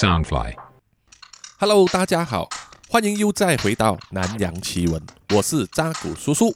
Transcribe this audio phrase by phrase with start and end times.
[0.00, 0.54] Soundfly。
[1.58, 2.48] Hello，大家好，
[2.88, 5.02] 欢迎又再回到南洋奇闻，
[5.34, 6.54] 我是扎古叔叔。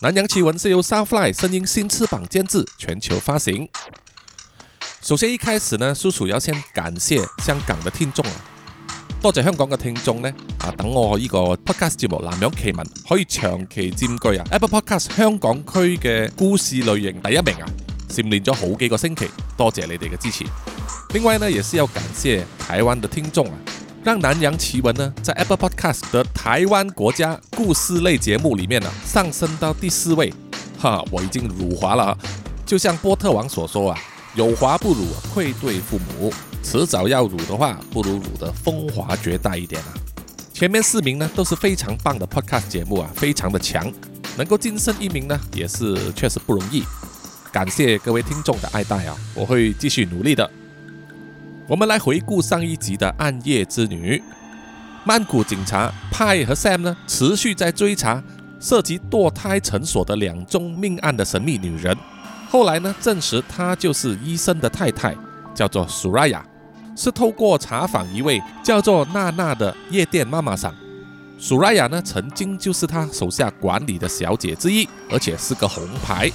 [0.00, 3.68] 南洋奇闻是由 Soundfly 声音新翅膀监制，全球发行。
[5.00, 8.34] 首先一開始呢，叔叔要先感謝香港嘅聽眾啊，
[9.22, 17.70] 多謝香港嘅聽眾呢，啊，等我呢個 podcast 節目《南洋奇聞》可以長期佔據啊 Apple Podcast 香港區嘅故事類型第一名啊，
[18.08, 20.44] 蟬連咗好幾個星期，多謝你哋嘅支持。
[21.14, 23.58] 另外呢，也是要感谢台湾的听众啊，
[24.04, 30.32] 让南洋奇闻呢在 Apple Podcast 的台湾国家故事类节目里面呢上升到第四位，
[30.78, 32.18] 哈，我已经辱华了啊！
[32.66, 33.98] 就像波特王所说啊，
[34.34, 39.94] 有华不辱，愧对父母，迟早要辱的话，不如辱得风华绝代一点啊！
[40.52, 43.90] 前面四名呢都是非常棒的 Podcast 节目啊，非常的强，
[44.36, 46.84] 能够晋升一名呢，也是确实不容易。
[47.52, 50.50] 感谢各位听众的爱戴啊，我会继续努力的。
[51.68, 54.22] 我们来回顾上一集的暗夜之女。
[55.04, 58.22] 曼谷警察派和 Sam 呢，持续在追查
[58.60, 61.96] 涉及堕胎诊所的两宗命案的神秘女人。
[62.48, 65.16] 后来呢，证实她就是医生的太太，
[65.56, 66.40] 叫做 Suraya，
[66.94, 70.72] 是透过查访一位叫做娜娜的夜店妈妈桑。
[71.40, 76.30] Suraya 呢，曾经就是他手下管理的小姐之一，而且是个红牌。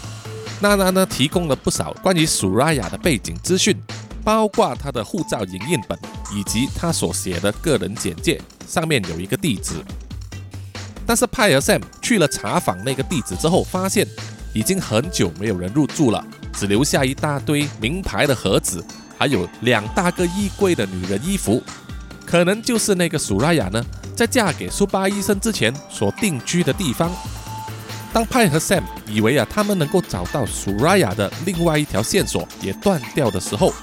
[0.59, 3.81] 娜娜呢，提供了不少关于 Suraya 的背景资讯。
[4.23, 5.97] 包括他的护照影印本
[6.33, 9.73] 以及他所写的个人简介，上面有一个地址。
[11.05, 14.07] 但是派和 Sam 去了查访那个地址之后，发现
[14.53, 18.85] 已经很久没有人入住了，只留下一大堆名牌的盒子，
[19.17, 21.61] 还有两大个衣柜的女人衣服，
[22.25, 23.83] 可能就是那个苏拉雅呢，
[24.15, 27.11] 在嫁给苏巴医生之前所定居的地方。
[28.13, 33.73] 当派和 Sam 以为啊，他们能够找到 Suraya 的另外一条线索也断掉的时候，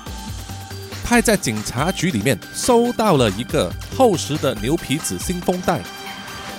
[1.08, 5.80] 派在警察局里面收到了一个厚实的牛皮纸信封袋，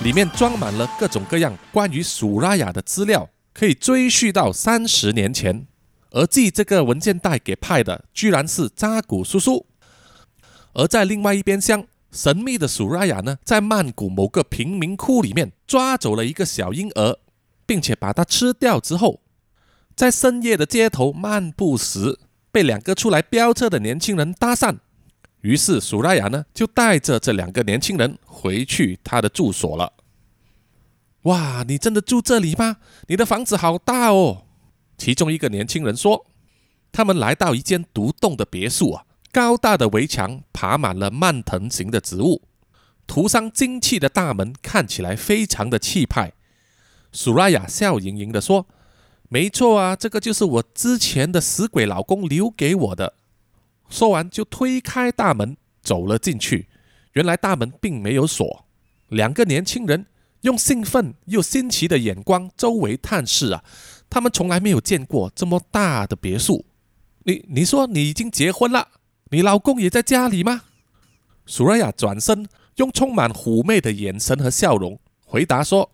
[0.02, 5.68] 里面装满了各种各樣關於蘇拉雅的资料，可以追溯到三十年前。
[6.10, 9.66] 而寄这个文件袋给派的，居然是扎古叔叔。
[10.72, 17.16] 而在另外一边厢，神秘的蘇拉雅呢，在曼谷某个贫民窟里面抓走了一个小婴儿，
[17.64, 19.20] 并且把它吃掉之后，
[19.94, 22.18] 在深夜的街头漫步时，
[22.52, 24.78] 被两个出来飙车的年轻人搭讪，
[25.42, 29.92] 于是苏拉雅呢就带着这两个年轻人回去他的住所了。
[31.22, 32.78] 哇，你真的住这里吗？
[33.06, 34.46] 你的房子好大哦！
[34.98, 36.26] 其中一个年轻人说，
[36.90, 42.42] 他们来到一间独栋的别墅啊，高大的围墙爬满了蔓藤型的植物，
[43.06, 46.32] 涂上金漆的大门看起来非常的气派。
[47.12, 48.66] 苏拉雅笑盈盈地说。
[49.32, 53.14] 没错啊，这个就是我之前的死鬼老公留给我的。
[53.88, 56.66] 说完就推开大门走了进去。
[57.12, 58.66] 原来大门并没有锁。
[59.08, 60.06] 两个年轻人
[60.40, 63.62] 用兴奋又新奇的眼光周围探视啊，
[64.10, 66.64] 他们从来没有见过这么大的别墅。
[67.22, 68.88] 你你说你已经结婚了，
[69.30, 70.62] 你老公也在家裡嗎？
[71.46, 72.48] 蘇瑞亚转身
[72.78, 75.92] 用充满妩媚的眼神和笑容回答说。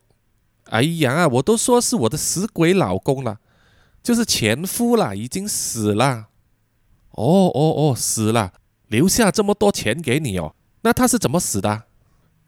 [0.71, 3.39] 哎呀，我都说是我的死鬼老公了，
[4.03, 6.27] 就是前夫啦，已经死了。
[7.13, 8.53] 哦哦哦，死了，
[8.89, 10.55] 留下这么多钱给你哦。
[10.83, 11.85] 那他是怎么死的？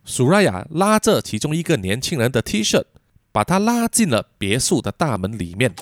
[0.04, 2.84] 苏瑞亞拉着其中一个年轻人的 T 恤，
[3.30, 5.74] 把他拉进了别墅的大门里面。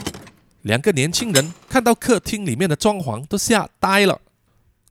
[0.62, 4.20] 两个年轻人看到客厅里面的装潢都吓呆了，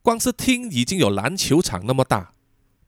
[0.02, 2.32] 光是厅已经有篮球场那么大，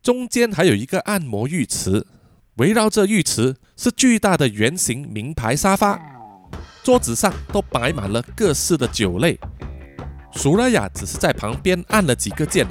[0.02, 2.08] 中间还有一个按摩浴池。
[2.56, 6.02] 围绕着浴池是巨大的圆形名牌沙发，
[6.84, 9.38] 桌子上都摆满了各式的酒類。
[10.34, 12.66] 蘇拉雅只是在旁边按了幾個鍵，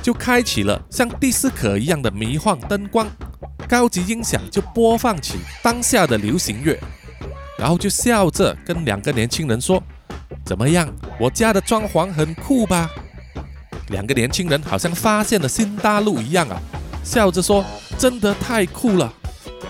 [0.00, 3.08] 就开启了像迪斯科一样的迷幻灯光，
[3.68, 6.78] 高级音响就播放起当下的流行乐，
[7.58, 9.82] 然后就笑着跟两个年轻人说
[10.46, 10.88] ：“怎么样，
[11.18, 12.88] 我家的装潢很酷吧？”
[13.90, 16.62] 两个年轻人好像发现了新大陆一样啊，
[17.02, 17.64] 笑着说。
[17.98, 19.12] 真的太酷了！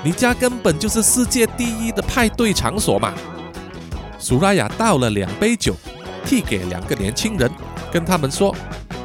[0.03, 3.13] 你家根本就是世界第一的派对场所嘛！
[4.19, 5.75] 苏拉雅倒了两杯酒，
[6.25, 7.51] 递给两个年轻人，
[7.93, 8.55] 跟他们说：“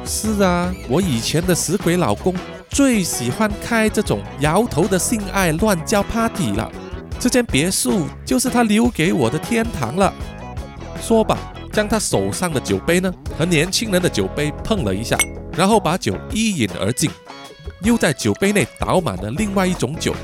[0.06, 2.34] 是啊，我以前的死鬼老公
[2.70, 6.70] 最喜欢开这种摇头的性爱乱交 party 了，
[7.20, 10.10] 这间别墅就是他留给我的天堂了。”
[11.02, 11.36] 说吧，
[11.70, 15.18] 将他手上的酒杯呢和年轻人的酒杯碰了一下，
[15.54, 17.10] 然后把酒一饮而尽。
[17.82, 20.14] 又在酒杯内倒满了另外一种酒，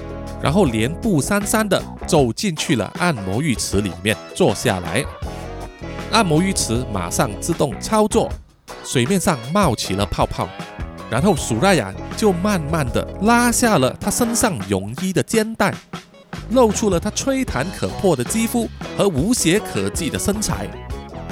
[0.43, 5.05] 然后连步三三的走进去了按摩浴池里面坐下来。
[6.11, 8.29] 按摩浴池马上自动操作，
[8.85, 10.49] 水面上冒起了泡泡，
[11.09, 15.73] 然后苏拉雅就慢慢的拉下了她身上泳衣的肩带，
[16.51, 18.69] 露出了她吹弹可破的肌肤
[18.99, 20.67] 和无懈可击的身材，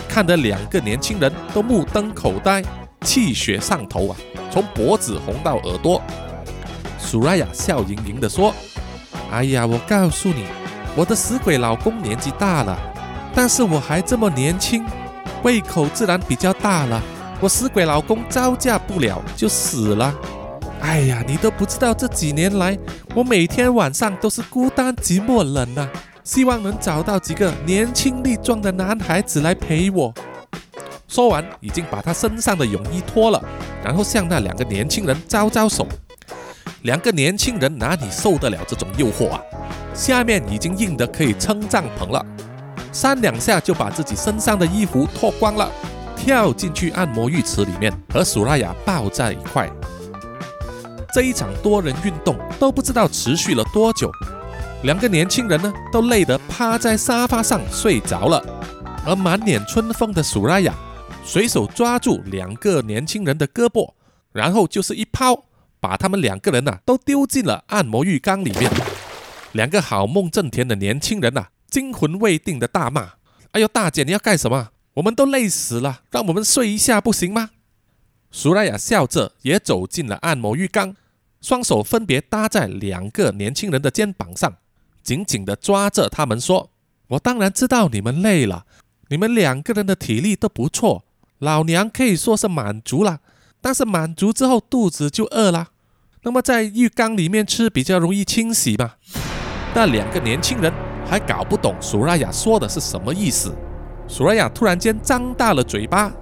[0.09, 2.62] 看得两个年轻人都目瞪口呆，
[3.03, 4.17] 气血上头啊，
[4.51, 6.01] 从脖子红到耳朵。
[6.99, 8.55] 苏拉雅笑盈盈地说
[9.31, 10.44] ：“哎呀，我告诉你，
[10.97, 12.77] 我的死鬼老公年纪大了，
[13.35, 14.85] 但是我还这么年轻，
[15.43, 17.00] 胃口自然比较大了。”
[17.41, 20.15] 我死鬼老公招架不了就死了。
[20.82, 22.79] 哎呀，你都不知道这几年来，
[23.15, 25.88] 我每天晚上都是孤单寂寞冷啊，
[26.23, 30.12] 希望能找到几个年轻力壮的男孩子来陪我。
[31.09, 33.43] 说完，已经把他身上的泳衣脱了，
[33.83, 35.87] 然后向那两个年轻人招招手。
[36.82, 39.41] 两个年轻人哪里受得了这种诱惑啊？
[39.93, 42.25] 下面已经硬得可以撑帐篷了，
[42.91, 45.71] 三两下就把自己身上的衣服脱光了。
[46.17, 49.71] 跳进去按摩浴池里面，和苏拉雅抱在一块。
[51.15, 54.11] 这一场多人运动都不知道持续了多久，
[54.83, 58.43] 两个年轻人呢都累得趴在沙发上睡着了。
[59.06, 60.75] 而满脸春风的苏拉雅
[61.25, 63.91] 随手抓住两个年轻人的胳膊，
[64.33, 65.44] 然后就是一抛，
[65.81, 68.71] 把他们两个人呐都丢进了按摩浴缸里面。
[69.53, 73.15] 两个好梦正甜的年轻人呐惊魂未定的大骂
[73.53, 77.50] ：“哎呦，大姐你要干什么？”我们都累死了，让我们睡一下不行吗？
[78.31, 80.94] 苏拉雅笑着也走进了按摩浴缸，
[81.41, 84.56] 双手分别搭在两个年轻人的肩膀上，
[85.03, 86.71] 紧紧地抓着他们说
[87.09, 88.67] ：“我当然知道你们累了，
[89.09, 91.05] 你们两个人的体力都不错，
[91.38, 93.21] 老娘可以说是满足了。
[93.61, 95.69] 但是满足之后肚子就饿了，
[96.23, 98.93] 那么在浴缸里面吃比较容易清洗嘛。”
[99.75, 100.73] 那两个年轻人
[101.07, 103.55] 还搞不懂苏拉雅说的是什么意思。
[104.09, 106.12] 苏拉雅突然间张大了嘴巴，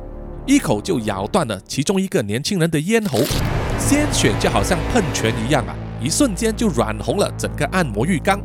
[0.45, 3.19] 一口就咬断了其中一个年轻人的咽喉，
[3.79, 8.39] 鲜血就好像喷泉一样啊，一瞬间就染红了整个按摩浴缸。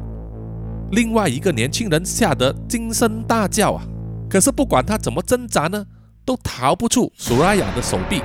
[0.91, 3.83] 另外一个年轻人吓得惊声大叫啊，
[4.29, 5.85] 可是不管他怎么挣扎呢，
[6.23, 8.21] 都逃不出苏拉雅的手臂。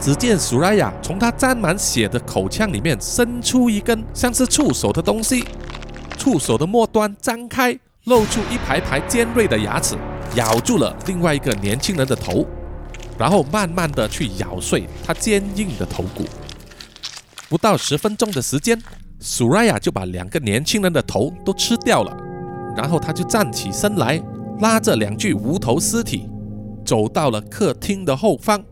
[0.00, 5.44] 只见苏拉雅从他沾满血的口腔里面伸出一根像是触手的东西，
[6.16, 9.94] 触手的末端张开，露出一排排尖锐的牙齿。
[10.36, 12.46] 咬住了另外一个年轻人的头，
[13.18, 16.24] 然后慢慢的去咬碎他坚硬的头骨。
[17.48, 18.80] 不到十分钟的时间，
[19.18, 22.16] 苏拉雅就把两个年轻人的头都吃掉了。
[22.76, 24.22] 然后他就站起身来，
[24.60, 26.30] 拉着两具无头尸体，
[26.84, 28.64] 走到了客厅的后方，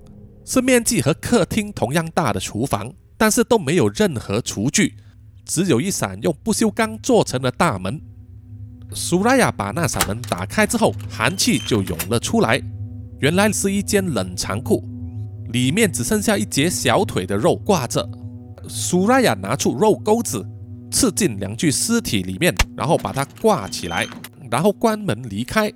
[0.49, 4.95] 是面积和客厅同样大的厨房，但是都没有任何厨具，
[5.45, 8.01] 只有一扇用不锈钢做成的大门。
[8.95, 12.59] 苏拉雅把那扇门打开之后，寒气就涌了出来。
[13.19, 14.83] 原来是一间冷藏库，
[15.53, 18.09] 里面只剩下一截小腿的肉挂着。
[18.67, 20.43] 苏拉雅拿出肉钩子，
[20.91, 24.07] 刺进两具尸体里面，然后把它挂起来，
[24.51, 25.71] 然后关门离开。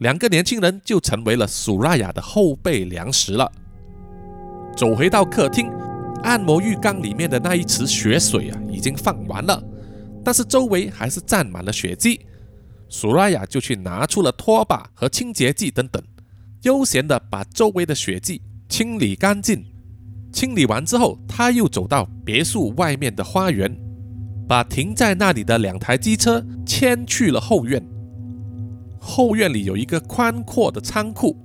[0.00, 3.50] 两个年轻人就成为了苏拉雅的后备粮食了。
[4.80, 5.70] 走回到客厅，
[6.22, 9.62] 按摩浴缸里面的那一池血水啊，已经放完了。
[10.24, 12.22] 但是周围还是沾满了血迹，
[12.88, 16.02] 苏拉雅就去拿出了拖把和清洁剂等等，
[16.62, 18.40] 悠闲地把周围的血迹
[18.70, 19.62] 清理干净。
[20.32, 23.70] 清理完之后，他又走到别墅外面的花园，
[24.48, 27.86] 把停在那里的两台机车牵去了后院。
[28.98, 31.36] 后院里有一个宽阔的仓库，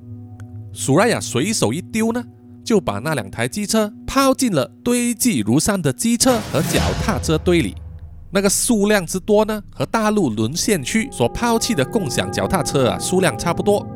[0.72, 2.24] 苏拉雅随手一丢呢，
[2.66, 7.76] 就把那两台机车抛进了堆积如山的机车和脚踏车堆里。
[8.32, 13.88] 那个数量之多呢，和大陆沦陷区所抛弃的共享脚踏车啊数量差不多。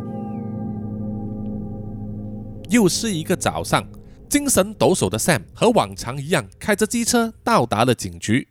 [2.69, 3.83] 又是一个早上，
[4.29, 8.47] 精神抖擞的 Sam 和往常一样，开着机车到达了警局，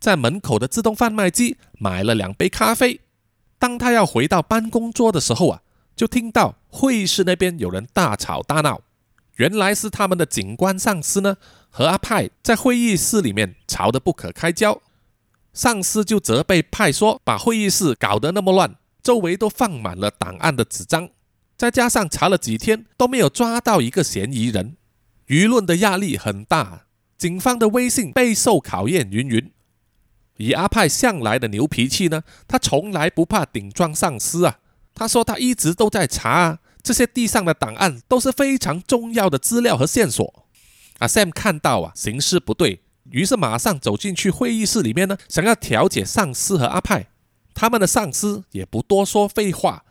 [0.00, 3.00] 在门口的自动贩卖机买了两杯咖啡。
[3.58, 5.60] 当他要回到办公桌的时候啊，
[5.94, 8.80] 就听到会议室那边有人大吵大闹。
[9.40, 11.38] 原来是他们的警官上司呢
[11.70, 14.82] 和阿派在会议室里面吵得不可开交。
[15.54, 21.08] 上司就责备派说：“把会议室搞得那么乱，周围都放满了档案的纸张，
[21.56, 24.76] 再加上查了几天都没有抓到一个嫌疑人，
[25.28, 26.84] 舆论的压力很大，
[27.16, 29.50] 警方的威信备受考验。”云云。
[30.36, 34.58] 以阿派向来的牛脾气呢，他从来不怕顶撞上司啊。
[34.94, 40.46] 他说他一直都在查啊这些地上的档案，都是非常重要的资料和线索。
[40.98, 42.82] 阿 Sam 看到啊，形势不对。
[43.10, 47.08] 于是马上走进去会议室里面呢，想要调解上司和阿派。
[47.54, 49.84] 他们的上司也不多说废话，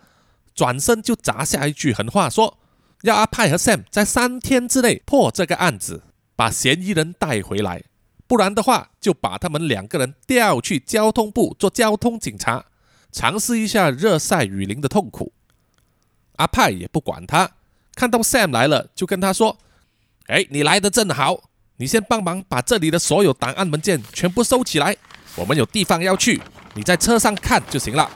[0.55, 2.57] 转身就砸下一句狠话，说
[3.01, 6.03] 要阿派和 Sam 在三天之内破这个案子。
[6.35, 7.83] 把嫌疑人带回来，
[8.25, 12.67] 不然的话就把他们两个人调去交通部做交通警察，
[13.11, 15.33] 尝试一下热晒雨淋的痛苦。
[16.39, 17.51] 阿派也不管他，
[17.95, 19.57] 看到 Sam 来了，就跟他说
[20.27, 24.95] ：“哎，你来的正好，你先帮忙把这里的所有档案文件全部收起来，
[25.35, 26.41] 我们有地方要去，
[26.75, 28.09] 你在车上看就行了。”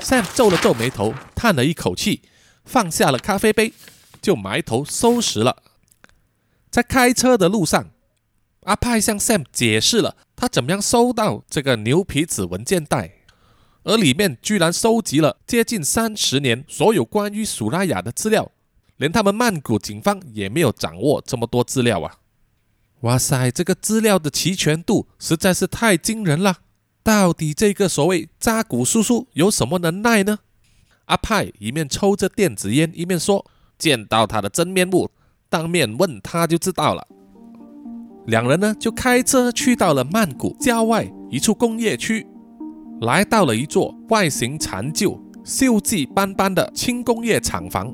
[0.00, 2.20] Sam 皱了皱眉头，叹了一口气，
[2.64, 3.72] 放下了咖啡杯，
[4.20, 5.62] 就埋头收拾了。
[6.70, 7.90] 在开车的路上，
[8.64, 13.13] 阿派向 Sam 解释了他怎么样收到这个牛皮纸文件袋。
[13.84, 18.50] 而里面居然收集了接近三十年所有关于苏拉雅的资料，
[18.96, 22.16] 连他们曼谷警方也没有掌握这么多资料啊！
[23.00, 26.56] 哇塞，这个资料的齐全度实在是太惊人了！
[27.02, 30.38] 到底这个所谓扎古叔叔有什么能耐呢？
[31.04, 33.44] 阿派一面抽着电子烟，一面说
[33.76, 35.10] ：“见到他的真面目，
[35.50, 37.06] 当面问他就知道了。”
[38.26, 42.26] 两人呢就开车去到了曼谷郊外一处工业区。
[43.00, 47.92] 来到了一座外形残旧、锈迹斑斑的轻工业厂房。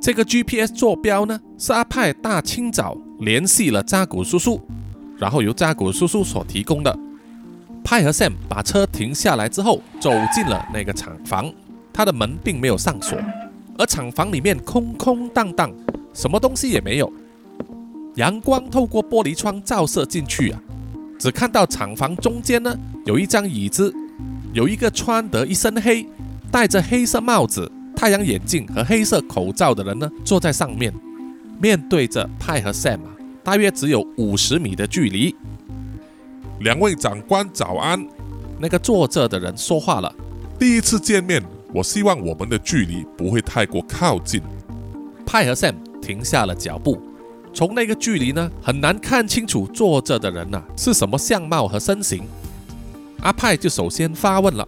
[0.00, 4.60] 这个 GPS 坐标呢，是阿派大清早联系了扎古叔叔，
[5.16, 6.98] 然后由扎古叔叔所提供的。
[7.82, 11.52] 派和 Sam 把车停下来之后，走进了那个厂房。
[11.92, 13.18] 他的门并没有上锁，
[13.76, 15.72] 而厂房里面空空荡荡，
[16.14, 17.12] 什么东西也没有。
[18.14, 20.62] 阳光透过玻璃窗照射进去啊，
[21.18, 23.92] 只看到厂房中间呢有一张椅子。
[24.52, 26.06] 有一个穿得一身黑、
[26.50, 30.92] 戴着黑色帽子、太阳眼镜和黑色口罩的人呢，坐在上面，
[31.60, 33.00] 面对着派和 Sam，
[33.44, 35.34] 大约只有五十米的距离。
[36.60, 38.06] 两位长官早安。
[38.60, 40.12] 那个坐着的人说话了
[40.58, 41.40] ：“第一次见面，
[41.72, 44.42] 我希望我们的距离不会太过靠近。”
[45.24, 47.00] 派和 Sam 停下了脚步，
[47.54, 52.24] 从那个距离呢，很难看清楚坐着的人呐是什么相貌和身形。
[53.22, 54.66] 阿派就首先发问了：“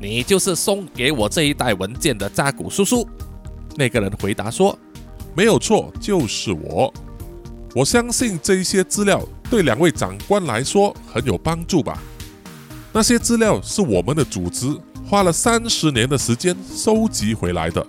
[0.00, 3.06] 你就是送给我这一袋文件的扎古叔叔？”
[3.76, 4.76] 那个人回答说
[5.34, 6.92] ：“没有错，就是我。
[7.74, 9.20] 我相信这一些资料
[9.50, 12.00] 对两位长官来说很有帮助吧？
[12.92, 14.76] 那些资料是我们的组织
[15.08, 17.84] 花了三十年的时间收集回来的。”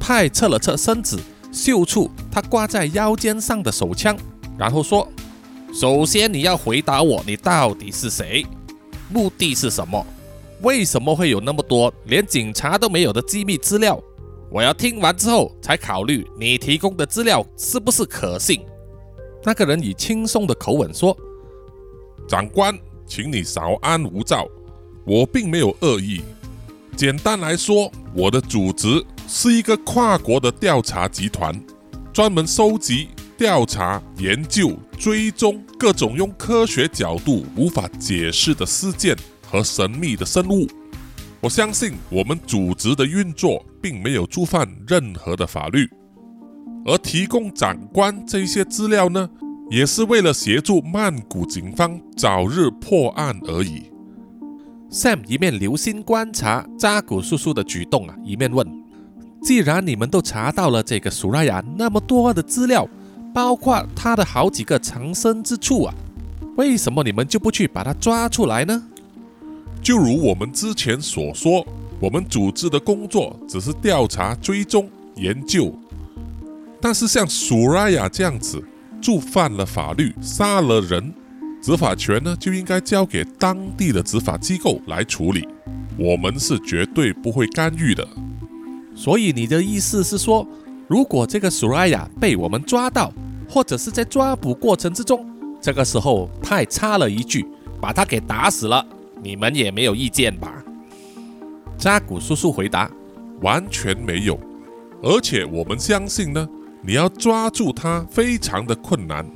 [0.00, 1.20] 派侧了侧身子，
[1.52, 4.16] 嗅出他挂在腰间上的手枪，
[4.58, 5.06] 然后说
[5.72, 8.44] ：“首先你要回答我，你到底是谁？”
[9.12, 10.04] 目的是什么？
[10.62, 14.00] 为什么会有那么多连警察都没有的机密资料？
[14.50, 18.60] 我要听完之后才考虑你提供的资料是不是可信。
[19.42, 21.16] 那个人以轻松的口吻说
[22.28, 24.46] ：“长官，请你稍安勿躁，
[25.04, 26.22] 我并没有恶意。
[26.96, 31.58] 简单来说，我的组织是一个跨国的调查集团，
[32.12, 40.66] 专门收集。”调查、研究、追踪各种用科学角度无法解释的事件和神秘的生物。
[41.40, 45.88] 我相信我们组织的运作并没有触犯任何的法律，
[46.84, 49.28] 而提供长官这些资料呢，
[49.68, 53.90] 也是为了协助曼谷警方早日破案而已。
[54.88, 58.64] Sam 一面留心观察扎古叔叔的举动啊，一面问
[59.42, 62.88] ：“既然你们都查到了这个苏拉雅那么多的资料，”
[63.32, 65.94] 包括他的好几个藏身之处啊，
[66.56, 68.82] 为什么你们就不去把他抓出来呢？
[69.82, 71.66] 就如我们之前所说，
[71.98, 75.74] 我们组织的工作只是调查、追踪、研究。
[76.80, 78.62] 但是像苏拉雅这样子
[79.00, 81.12] 触犯了法律、杀了人，
[81.62, 85.48] 执法权呢就应该交给当地的执法机构来处理，
[85.96, 88.06] 我们是绝对不会干预的。
[88.94, 90.46] 所以你的意思是说？
[90.88, 93.12] 如果这个苏拉雅被我们抓到，
[93.48, 95.26] 或者是在抓捕过程之中，
[95.60, 97.46] 这个时候他还插了一句，
[97.80, 98.84] 把他给打死了，
[99.22, 100.62] 你们也没有意见吧？
[101.78, 102.90] 扎古叔叔回答：
[103.40, 104.38] 完全没有，
[105.02, 106.48] 而且我们相信呢，
[106.82, 109.26] 你要抓住他非常的困难，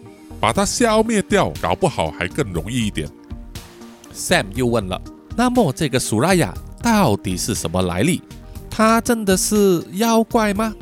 [0.41, 3.09] 把他消灭掉，搞不好还更容易一点。
[4.15, 5.01] Sam 又问了：
[5.37, 8.23] 那么这个苏拉雅到底是什么来历？
[8.71, 10.75] 他真的是妖怪吗？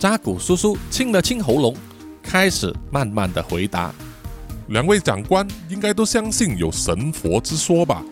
[0.00, 1.76] 扎古叔叔清了清喉咙，
[2.22, 3.92] 开始慢慢的回答
[4.68, 8.02] ：“两位长官应该都相信有神佛之说吧？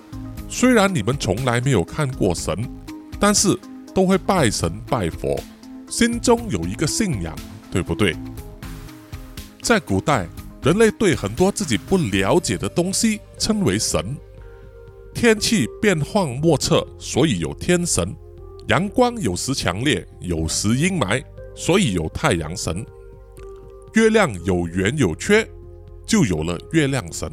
[0.50, 2.54] 虽然你们从来没有看过神，
[3.18, 3.58] 但是
[3.94, 5.40] 都会拜神拜佛，
[5.88, 7.34] 心中有一个信仰，
[7.70, 8.14] 对不对？
[9.62, 10.28] 在古代，
[10.62, 14.14] 人类对很多自己不了解的东西称为神。
[15.14, 18.04] 天气变幻莫测，所以有天神；
[18.68, 21.24] 阳光有时强烈，有时阴霾。”
[21.58, 22.86] 所以有太阳神，
[23.94, 25.44] 月亮有圆有缺，
[26.06, 27.28] 就有了月亮神。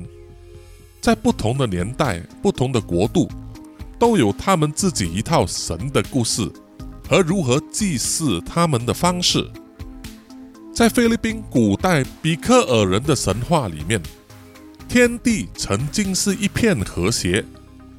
[1.00, 3.29] 在不同的年代、不同的国度，
[4.00, 6.51] 都有他们自己一套神的故事
[7.08, 9.48] 和如何祭祀他们的方式。
[10.74, 14.01] 在菲律宾古代比克尔人的神话里面，
[14.89, 17.46] 天地曾经是一片和谐，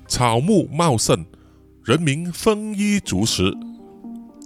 [0.09, 1.25] 草木茂盛，
[1.85, 3.57] 人民丰衣足食。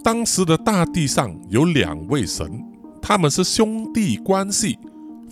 [0.03, 2.63] 当时的大地上有两位神，
[3.01, 4.77] 他们是兄弟关系，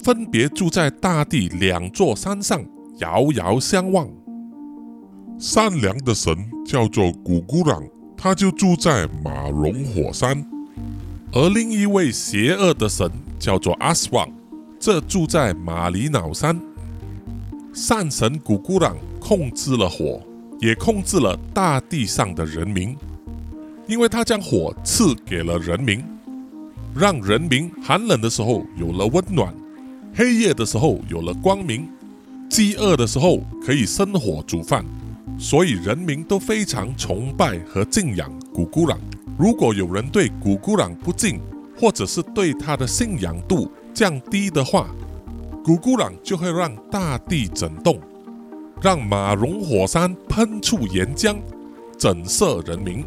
[0.04, 2.64] 分别住在大地两座山上。
[3.00, 4.10] 遥遥相望，
[5.38, 6.36] 善良的神
[6.66, 7.82] 叫做古古朗，
[8.18, 10.44] 他就住在马龙火山；
[11.32, 13.10] 而另一位邪恶的神
[13.40, 14.30] 叫做阿斯旺，
[14.78, 16.60] 这住在马里瑙山。
[17.74, 20.22] 善神古古朗控制了火，
[20.60, 22.98] 也控制了大地上的人民，
[23.90, 26.06] 因为他将火赐给了人民，
[26.96, 29.52] 让人民寒冷的时候有了温暖，
[30.14, 31.90] 黑夜的时候有了光明。
[32.48, 34.86] 饥饿的时候可以生火煮饭，
[35.40, 39.00] 所以人民都非常崇拜和敬仰古古朗。
[39.40, 41.42] 如果有人对古古朗不敬，
[41.76, 44.86] 或者是对他的信仰度降低的话，
[45.64, 48.00] 古古朗就会让大地震动，
[48.84, 51.38] 让马荣火山喷出岩浆，
[51.98, 53.04] 震慑人民，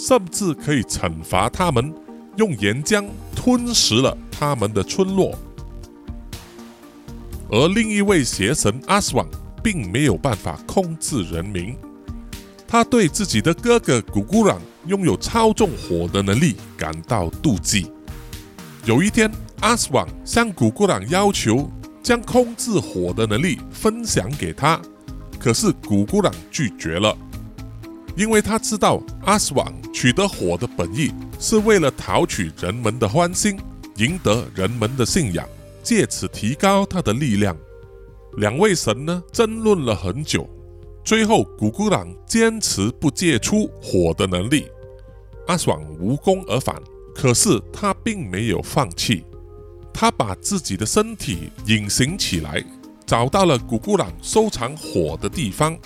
[0.00, 1.94] 甚至可以惩罚他们，
[2.36, 3.04] 用岩浆
[3.36, 5.38] 吞噬了他们的村落。
[7.50, 9.28] 而另一位邪神阿斯旺
[9.62, 11.76] 并没有办法控制人民，
[12.66, 17.92] 他对自己的哥哥古古朗拥有操纵火的能力感到妒忌。
[18.86, 19.30] 有一天，
[19.60, 21.70] 阿斯旺向古古朗要求
[22.02, 24.80] 将控制火的能力分享给他，
[25.38, 27.14] 可是古古朗拒绝了，
[28.16, 33.58] 因为他知道阿斯旺取得火的本意是为了讨取人们的欢心，
[33.96, 35.46] 赢得人们的信仰。
[35.82, 37.56] 借此提高他的力量。
[38.36, 40.46] 两位神呢争论了很久，
[41.02, 44.66] 最后古古朗坚持不借出火的能力，
[45.46, 46.76] 阿爽无功而返。
[47.14, 49.24] 可是他并没有放弃，
[49.92, 52.62] 他把自己的身体隐形起来，
[53.06, 55.76] 找到了古古朗收藏火的地方，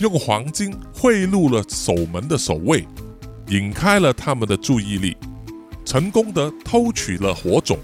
[0.00, 2.86] 用黄金贿赂了守门的守卫，
[3.48, 5.16] 引开了他们的注意力，
[5.84, 7.78] 成功的偷取了火种。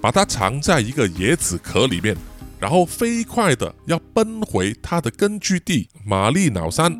[0.00, 2.16] 把它藏在一个椰子壳里面，
[2.60, 6.96] 然后飞快的要奔回他的根据地玛丽瑙山。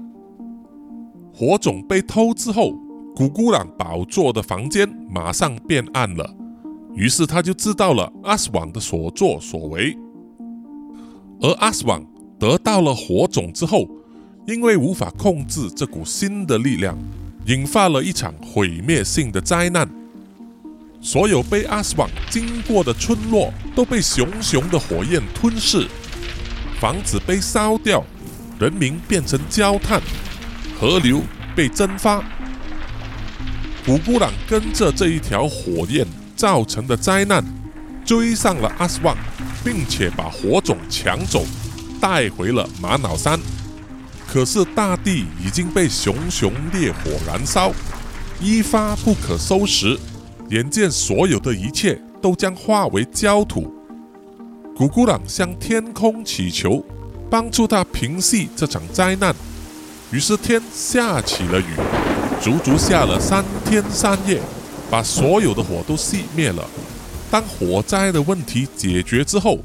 [1.33, 2.73] 火种被偷之后，
[3.15, 6.29] 古古朗宝座的房间马上变暗了，
[6.95, 9.97] 于是他就知道了阿斯旺的所作所为。
[11.41, 12.05] 而阿斯旺
[12.37, 13.89] 得到了火种之后，
[14.49, 16.97] 因为无法控制这股新的力量，
[17.45, 19.87] 引发了一场毁灭性的灾难。
[21.03, 25.87] 所有被阿斯旺经过的村落都被熊熊的火焰吞噬，
[26.81, 28.03] 房子被烧掉，
[28.59, 30.01] 人民变成焦炭，
[30.81, 31.21] 河流
[31.55, 32.25] 被蒸发。
[33.85, 37.45] 古布朗跟着这一条火焰造成的灾难，
[38.03, 39.15] 追上了阿斯旺，
[39.63, 41.45] 并且把火种抢走，
[42.01, 43.39] 带回了玛瑙山。
[44.31, 47.73] 可是大地已经被熊熊烈火燃烧，
[48.39, 49.99] 一发不可收拾。
[50.51, 53.73] 眼见所有的一切都将化为焦土，
[54.77, 56.85] 古古朗向天空祈求，
[57.31, 59.35] 帮助他平息这场灾难。
[60.11, 61.75] 于是天下起了雨，
[62.41, 64.41] 足足下了三天三夜，
[64.91, 66.67] 把所有的火都熄灭了。
[67.31, 69.59] 当火灾的问题解决之后，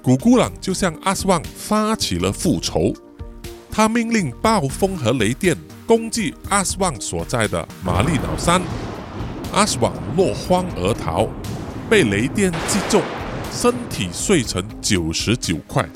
[0.00, 2.92] 古古朗就向阿斯旺发起了复仇。
[3.70, 8.60] 他命令暴风和雷电攻击阿斯旺所在的玛丽岛山。
[9.52, 11.28] 阿斯旺落荒而逃，
[11.88, 13.02] 被雷电击中，
[13.50, 15.88] 身体碎成九十九块。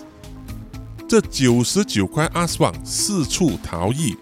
[1.09, 4.17] 这九十九块阿斯旺四处逃逸，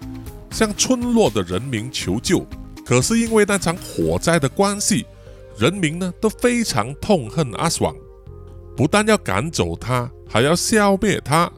[0.51, 2.45] 向村落的人民求救。
[2.85, 5.07] 可是因为那场火灾的关系，
[5.57, 7.95] 人民呢都非常痛恨阿斯旺，
[8.77, 11.49] 不但要赶走他，还要消灭他。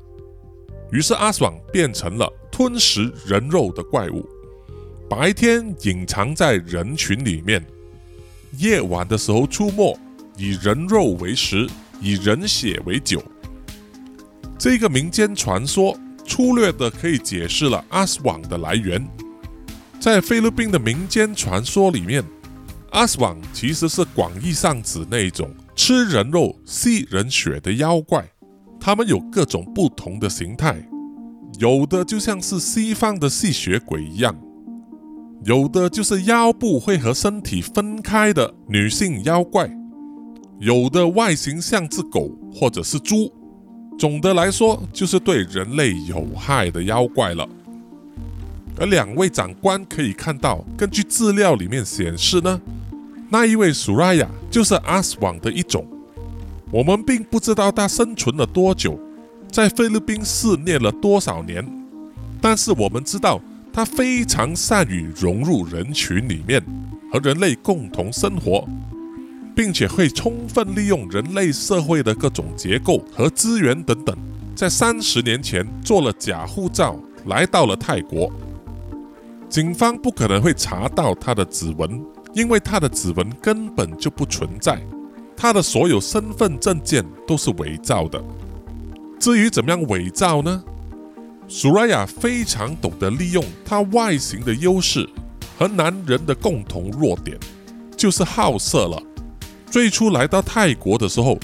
[0.92, 4.28] 于是阿斯旺变成了吞食人肉的怪物。
[5.08, 7.64] 白天隐藏在人群里面，
[8.58, 9.98] 夜晚的时候出没，
[10.36, 11.66] 以人肉为食，
[11.98, 13.22] 以人血为酒。
[14.58, 19.02] 这个民间传说粗略的可以解释了阿斯旺的来源。
[19.98, 22.22] 在菲律宾的民间传说里面，
[22.90, 28.28] 阿斯旺其实是广义上指那种吃人肉、吸人血的妖怪。
[28.84, 30.76] 他们有各种不同的形态，
[31.60, 34.36] 有的就像是西方的吸血鬼一样。
[35.44, 39.70] 有的就是腰部会和身体分开的女性妖怪，
[40.58, 43.32] 有的外形像只狗或者是猪。
[43.96, 47.48] 总的来说，就是对人类有害的妖怪了。
[48.80, 52.60] 而两位长官可以看到，根据资料里面显示呢，
[53.28, 55.86] 那一位苏拉雅就是阿斯王的一种。
[56.72, 58.98] 我们并不知道他生存了多久，
[59.50, 61.62] 在菲律宾肆虐了多少年，
[62.40, 63.38] 但是我们知道
[63.70, 66.64] 他非常善于融入人群里面，
[67.12, 68.66] 和人类共同生活，
[69.54, 74.16] 并且会充分利用人类社会的各种结构和资源等等。
[74.54, 78.32] 在三十年前做了假护照，来到了泰国。
[79.50, 84.80] 警方不可能会查到他的指纹，因为他的指纹根本就不存在。
[85.42, 88.22] 他的所有身份证件都是伪造的。
[89.18, 90.62] 至于怎么样伪造呢？
[91.48, 95.04] 苏拉雅非常懂得利用他外形的优势
[95.58, 97.36] 和男人的共同弱点，
[97.96, 99.02] 就是好色了。
[99.68, 101.36] 最初来到泰国的时候，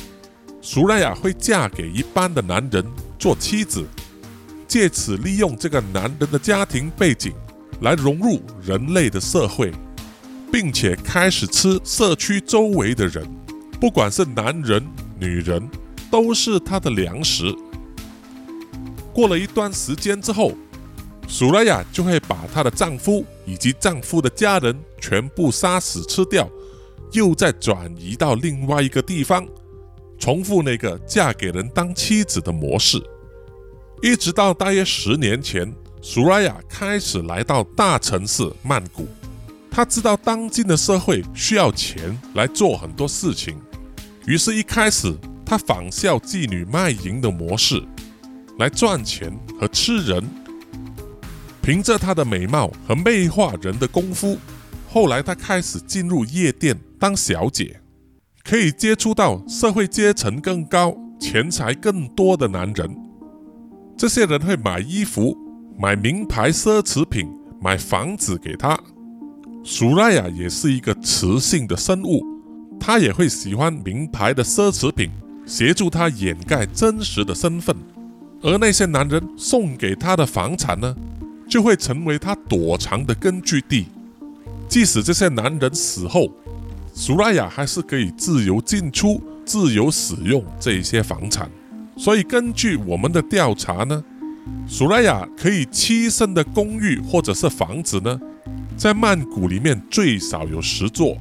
[0.62, 2.84] 苏拉雅会嫁给一般的男人
[3.18, 3.84] 做妻子，
[4.68, 7.32] 借此利用这个男人的家庭背景。
[7.80, 9.72] 来融入人类的社会，
[10.52, 13.24] 并且开始吃社区周围的人，
[13.80, 14.84] 不管是男人、
[15.18, 15.68] 女人，
[16.10, 17.54] 都是他的粮食。
[19.12, 20.52] 过了一段时间之后，
[21.28, 26.48] 苏拉雅就会把她的丈夫以及丈夫的家人全部杀死吃掉，
[27.12, 29.46] 又再转移到另外一个地方，
[30.18, 33.00] 重复那个嫁给人当妻子的模式，
[34.02, 35.72] 一直到大约十年前。
[36.00, 39.08] 苏拉雅开始来到大城市曼谷，
[39.68, 43.60] 他知道当今的社会需要钱来做很多事情，
[44.28, 47.82] 于是，一开始他仿效妓女卖淫的模式
[48.58, 50.22] 来赚钱和吃人。
[51.62, 54.36] 凭着他的美貌和魅化人的功夫，
[54.86, 57.80] 后来他开始进入夜店当小姐，
[58.44, 62.94] 可以接触到社会阶层更高、钱财更多的男人。
[63.96, 65.34] 这些人会买衣服。
[65.80, 68.78] 买名牌奢侈品，买房子给他。
[69.64, 72.20] 苏拉雅也是一个雌性的生物，
[72.78, 75.10] 她也会喜欢名牌的奢侈品，
[75.46, 77.76] 协助她掩盖真实的身份。
[78.42, 80.94] 而那些男人送给她的房产呢，
[81.48, 83.86] 就会成为她躲藏的根据地。
[84.68, 86.30] 即使这些男人死后，
[86.94, 91.50] 苏拉雅还是可以自由进出、自由使用这些房产。
[91.96, 94.04] 所以，根据我们的调查呢。
[94.66, 98.18] 苏拉雅可以栖身的公寓或者是房子呢，
[98.78, 101.18] 在曼谷里面最少有十座，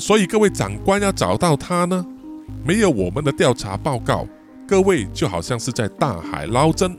[0.00, 2.04] 所以各位长官要找到他呢，
[2.64, 4.26] 没有我们的调查报告，
[4.66, 6.96] 各位就好像是在大海捞针。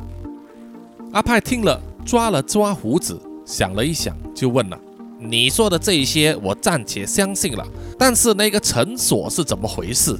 [1.11, 4.79] 阿派听了，抓了抓胡子，想了一想，就问了
[5.19, 10.15] ：“你说的这些，我暂且相信了，但是那个诊所是怎么回事？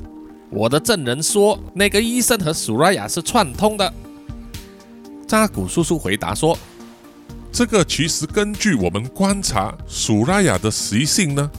[0.50, 3.94] 我的证人说，那个医生和苏拉雅是串通的。”
[5.28, 6.58] 扎古叔叔回答说
[7.54, 11.50] ：“这个其实根据我们观察苏拉雅的习性呢，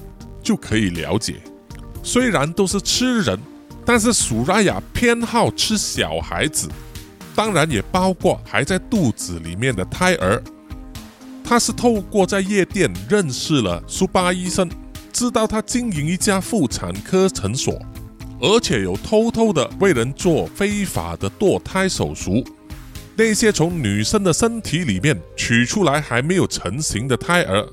[0.43, 1.37] 就可以了解。
[2.03, 3.39] 虽然都是吃人，
[3.85, 6.69] 但是苏拉雅偏好吃小孩子，
[7.35, 10.43] 当然也包括还在肚子里面的胎儿。
[11.45, 14.71] 他是透过在夜店认识了苏巴医生，
[15.13, 17.81] 知道他经营一家妇产科诊所，
[18.41, 22.45] 而且有偷偷的为人做非法的堕胎手术。”
[23.15, 27.69] 那些从女生的身体里面取出来还没有成型的胎儿，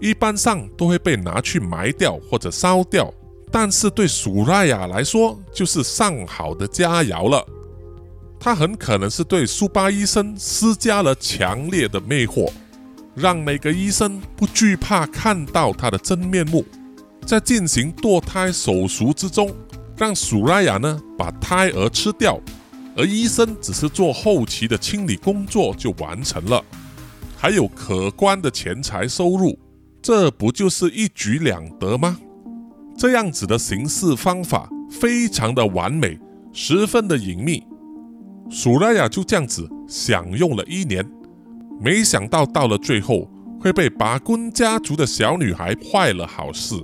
[0.00, 3.12] 一般上都会被拿去埋掉或者烧掉。
[3.50, 7.46] 但是对苏拉雅来说，就是上好的佳肴了。
[8.40, 12.50] 他很可能是对苏巴医生施加了强烈的魅惑，
[13.14, 16.64] 让每个医生不惧怕看到他的真面目，
[17.24, 19.54] 在进行堕胎手术之中，
[19.96, 22.40] 让苏拉雅呢把胎儿吃掉。
[22.96, 26.62] 而医生只是做后期的清理工作就完成了，
[27.36, 29.58] 还有可观的钱财收入，
[30.04, 32.18] 这不就是一举两得吗？
[32.94, 36.18] 这样子的行事方法非常的完美，
[36.52, 37.64] 十分的隐秘。
[38.50, 41.02] 苏拉雅就这样子享用了一年，
[41.80, 43.26] 没想到到了最后
[43.58, 46.74] 会被拔棍家族的小女孩坏了好事。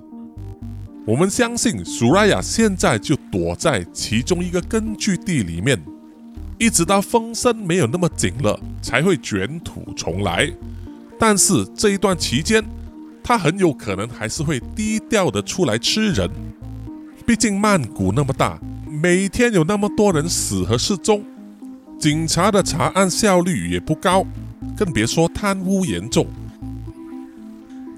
[1.06, 5.78] 我们相信苏拉雅现在就躲在其中一个根据地里面。
[6.58, 10.50] 一直到风声没有那么紧了，才会卷土重来。
[11.18, 12.64] 但是这一段期间，
[13.22, 16.28] 他很有可能还是会低调的出来吃人。
[17.26, 21.22] 毕竟曼谷那么大，每天有那么多人死和失踪，
[21.98, 24.24] 警察的查案效率也不高，
[24.76, 26.26] 更别说贪污严重。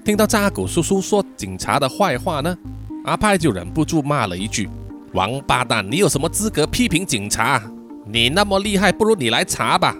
[0.05, 2.55] 听到扎古叔叔说警察的坏话呢，
[3.05, 4.69] 阿派就忍不住骂了一句
[5.13, 7.63] ：“王八蛋，你有什么资格批评警察？
[8.05, 9.95] 你那么厉害，不如你来查吧。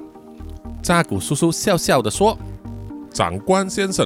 [0.81, 2.37] 扎古叔叔笑笑地说
[3.13, 4.05] ：“长官先生，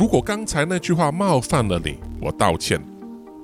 [0.00, 2.80] 如果刚才那句话冒犯了你，我道歉。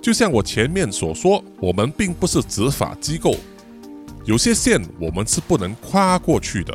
[0.01, 3.35] 就像我前面所说，我们并不是执法机构，
[4.25, 6.75] 有些线我们是不能跨过去的。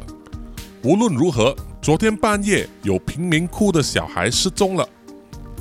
[0.84, 4.88] 无论如何，昨天半夜有贫民窟的小孩失踪了，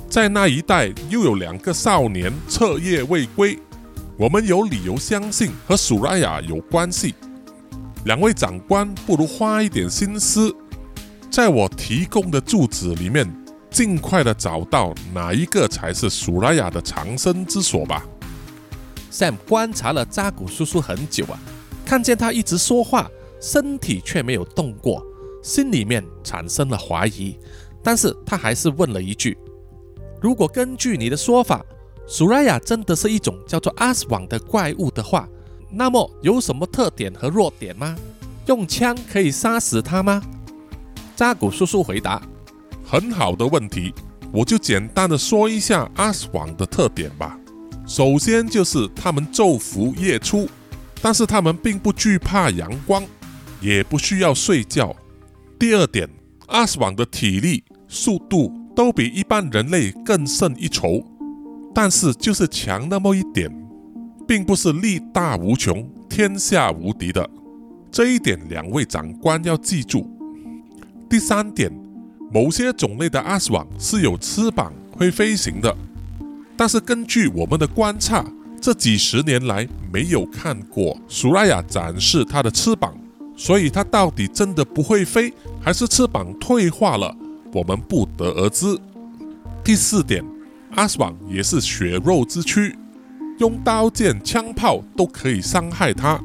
[0.06, 3.58] 在那一带又有两个少年彻夜未归。”
[4.20, 7.14] 我们有理由相信和苏拉雅有关系。
[8.04, 10.54] 两位长官，不如花一点心思，
[11.30, 13.26] 在我提供的住址里面，
[13.70, 18.04] 尽快的找到哪一个才是苏拉雅的藏身之所吧。
[19.10, 21.38] Sam 观察了扎古叔叔很久啊，
[21.84, 25.04] 看见他一直说话，身体却没有动过，
[25.42, 27.36] 心里面产生了怀疑。
[27.82, 29.36] 但是他还是问了一句
[30.20, 31.64] ：“如果根据你的说法，”
[32.06, 35.28] 苏拉雅真的是一种叫做阿斯网的怪物的话，
[35.70, 37.96] 那么有什么特点和弱点吗？
[38.46, 40.20] 用枪可以杀死他吗？
[41.16, 42.20] 扎古叔叔回答
[42.90, 43.94] ：“很好的问题，
[44.32, 47.38] 我就简单的说一下阿斯网的特点吧。
[47.86, 50.48] 首先就是他们昼伏夜出，
[51.00, 53.04] 但是他们并不惧怕阳光，
[53.60, 54.92] 也不需要睡觉。
[55.56, 56.10] 第二点，
[56.48, 61.00] 阿斯网的体力、速度都比一般人类更胜一筹。”
[61.72, 63.48] 但是就是强那么一点，
[64.26, 67.30] 并不是力大无穷、天下无敌的。
[67.92, 70.10] 这一点两位长官要记住。
[71.08, 71.72] 第三点，
[72.32, 75.76] 某些种类的阿斯网是有翅膀会飞行的，
[76.56, 78.24] 但是根据我们的观察，
[78.60, 82.94] 这几十年来没有看过苏拉雅展示它的翅膀，
[83.36, 87.16] 所以它到底真的不会飞，还是翅膀退化了，
[87.52, 88.78] 我们不得而知。
[89.64, 90.24] 第四点。
[90.76, 92.78] 阿斯旺也是血肉之躯，
[93.38, 96.22] 用刀剑、枪炮都可以伤害它，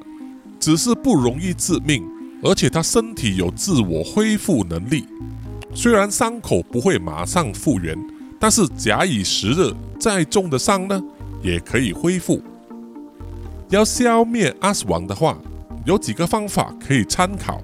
[0.59, 2.05] 只是不容易致命，
[2.43, 5.07] 而且它身体有自我恢复能力。
[5.75, 7.95] 虽然伤口不会马上复原，
[8.39, 11.03] 但是假以时日，再重的伤呢，
[11.43, 12.41] 也可以恢复。
[13.69, 15.37] 要消灭阿斯王的话，
[15.85, 17.61] 有几个方法可以参考，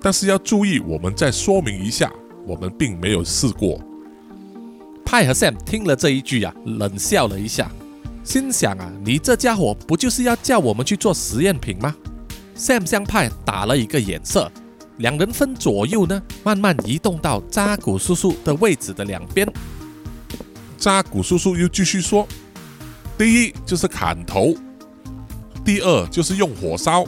[0.00, 2.10] 但是要注意，我们再说明一下，
[2.46, 3.78] 我们并没有试过。
[5.04, 7.70] 派和 Sam 听了这一句呀，冷笑了一下，
[8.24, 11.94] 心想啊，你这家伙不就是要叫我们去做实验品吗
[12.56, 14.50] ？Sam 向派打了一个眼色，
[15.00, 19.50] 两人分左右呢，慢慢移动到扎古叔叔的位置的两边。
[20.76, 22.28] 扎古叔叔又继续说
[23.16, 24.54] ：“第一就是砍头，
[25.64, 27.06] 第二就是用火烧，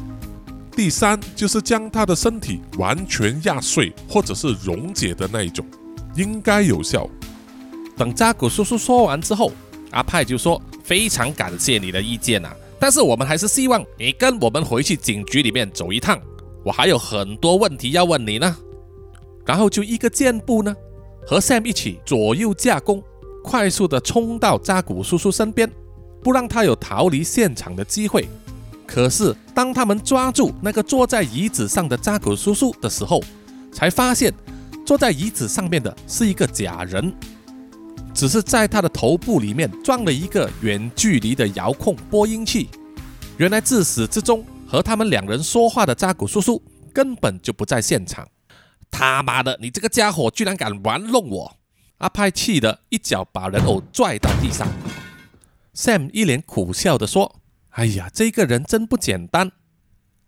[0.75, 5.67] 第三就是将他的身体完全压碎或者是溶解的那一种，
[6.17, 7.07] 应该有效。”
[7.95, 9.53] 等扎古叔叔说完之后，
[9.91, 16.19] 阿派就说：“非常感谢你的意见啊，但是我们还是希望你跟我们回去警局里面走一趟，
[16.65, 18.57] 我还有很多问题要问你呢。”
[19.45, 20.75] 然后就一个箭步呢，
[21.27, 23.03] 和 Sam 一起左右架攻，
[23.43, 25.71] 快速的冲到扎古叔叔身边，
[26.23, 28.29] 不让他有逃离现场的机会。
[28.87, 33.21] 可是当他们抓住那个坐在椅子上的扎古叔叔的时候，
[33.73, 34.33] 才发现
[34.85, 37.13] 坐在椅子上面的是一个假人。
[38.15, 42.69] 只是在他的头部里面装了一个远距离的遥控播音器。
[43.39, 46.63] 原来自始至终和他们两人说话的扎古叔叔
[46.95, 48.27] 根本就不在现场。
[48.91, 51.57] 他妈的，你这个家伙居然敢玩弄我！
[51.99, 54.67] 阿派气得一脚把人偶拽到地上。
[55.75, 57.43] Sam 一脸苦笑地说
[57.77, 59.53] ：“哎呀，这个人真不简单。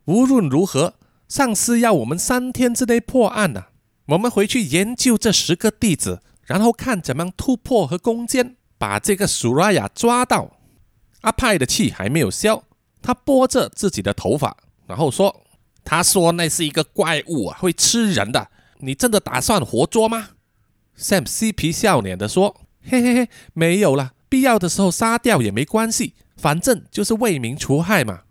[0.04, 3.68] 无论如何，上司要我们三天之内破案呐。
[4.09, 10.59] 我们回去研究这十个弟子。”然后看怎么突破和攻坚，把这个苏拉雅抓到。
[11.22, 12.64] 阿派的气还没有消，
[13.06, 15.42] 他拨着自己的头发，然后说
[15.84, 18.48] ：“他说那是一个怪物啊，会吃人的。
[18.78, 20.30] 你真的打算活捉吗
[20.98, 28.22] ？”Sam 嬉皮笑脸的说：“嘿嘿嘿，没有了，必要的时候杀掉也没关系，反正就是为民除害嘛。”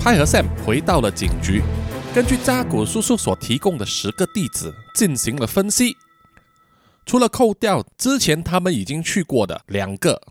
[0.00, 1.62] 派和 Sam 回到了警局。
[2.14, 5.98] 根据扎古叔叔所提供的十个地址进行了分析，
[7.04, 10.22] 除了扣掉之前他们已经去过的两个，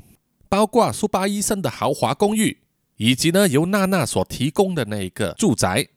[0.51, 2.57] 包括苏巴医生的豪华公寓，
[2.97, 5.87] 以及呢由娜娜所提供的那一个住宅，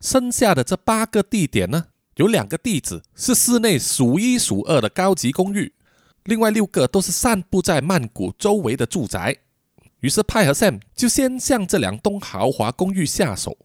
[0.00, 5.74] 剩下的这八个地点呢，有两个地址是室内数一数二的高级公寓，
[6.24, 9.36] 另外六个都是散布在曼谷周围的住宅。
[10.00, 13.58] 于是派和 Sam 就先向这两栋豪华公寓下手。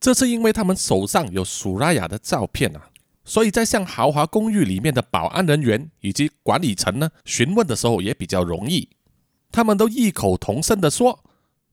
[0.00, 2.90] 这是因为他们手上有苏拉雅的照片啊，
[3.24, 8.88] 所以在向豪华公寓里面的保安人员以及管理层呢询问的时候也比较容易。
[9.52, 11.22] 他们都异口同声地说，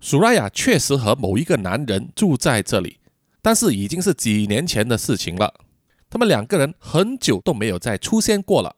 [0.02, 3.00] 苏拉雅确实和某一个男人住在这里，
[3.42, 5.54] 但是已经是几年前的事情了。
[6.10, 8.76] 他们两个人很久都没有再出现过了。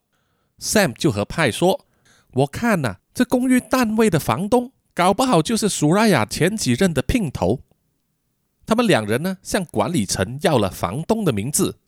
[0.59, 1.87] Sam 就和派说
[2.33, 7.61] ：“我看呐，这公寓单位的房东搞不好就是苏拉雅前几任的姘头。”
[8.67, 11.79] 他们两人呢，向管理层要了房东的名字，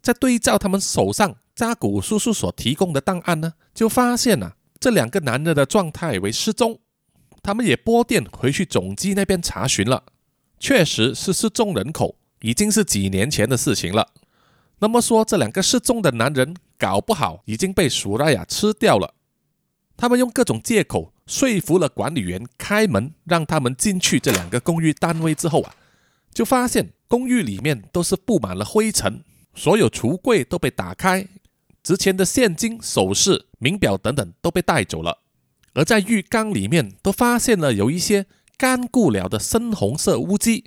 [0.00, 6.78] 在对照他们手上扎古叔叔所提供的档案呢，就发现了这两个男人的状态为失踪。
[7.42, 10.04] 他们也拨电回去总机那边查询了，
[10.60, 14.08] 确实是失踪人口，已经是几年前的事情了。
[14.80, 19.14] 那么说，这两个失踪的男人搞不好已经被苏拉雅吃掉了。
[19.96, 25.74] 他们用各种借口说服了管理员开门，让他们进去这两个公寓单位之后啊。
[26.34, 31.26] 就发现公寓里面都是布满了灰尘，所有橱柜都被打开，
[31.84, 35.18] 值钱的现金、首饰、名表等等都被带走了。
[35.74, 40.64] 而在浴缸里面都发现了有一些干固了的深红色污迹。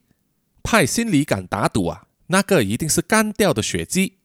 [0.64, 4.18] 派心里敢打赌啊，那个一定是干掉的血迹。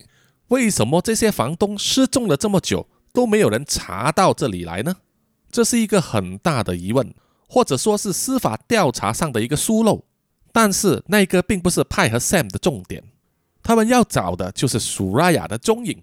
[0.48, 4.96] 为什么这些房东失踪了这么久都没有人查到这里来呢？
[5.50, 7.14] 这是一个很大的疑问，
[7.48, 10.04] 或者说是司法调查上的一个疏漏。
[10.52, 13.04] 但是那个并不是派和 Sam 的重点，
[13.62, 16.02] 他们要找的就是苏拉雅的踪影。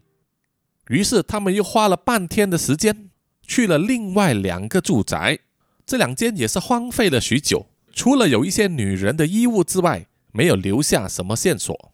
[0.89, 3.09] 于是他们又花了半天的时间
[3.41, 5.39] 去了另外两个住宅，
[5.85, 11.91] 这两间也是荒废了许久，除了有一些女人的衣物之外，没有留下什么线索。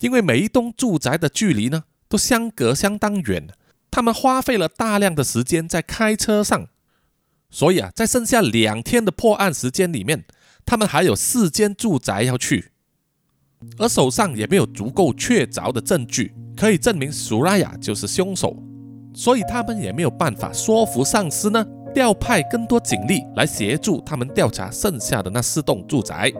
[0.00, 3.48] 因为每一栋住宅的距离呢都相隔相当远，
[3.90, 6.68] 他们花费了大量的时间在开车上，
[7.50, 10.24] 所以啊，在剩下两天的破案时间里面。
[10.66, 12.70] 他们还有四间住宅要去，
[13.78, 18.54] 而手上也没有足够确凿的证据可以证明苏拉雅就是凶手，
[19.14, 26.30] 所以他们也没有办法说服上司呢，调派更多警力来协助他们调查剩下的那四栋住宅，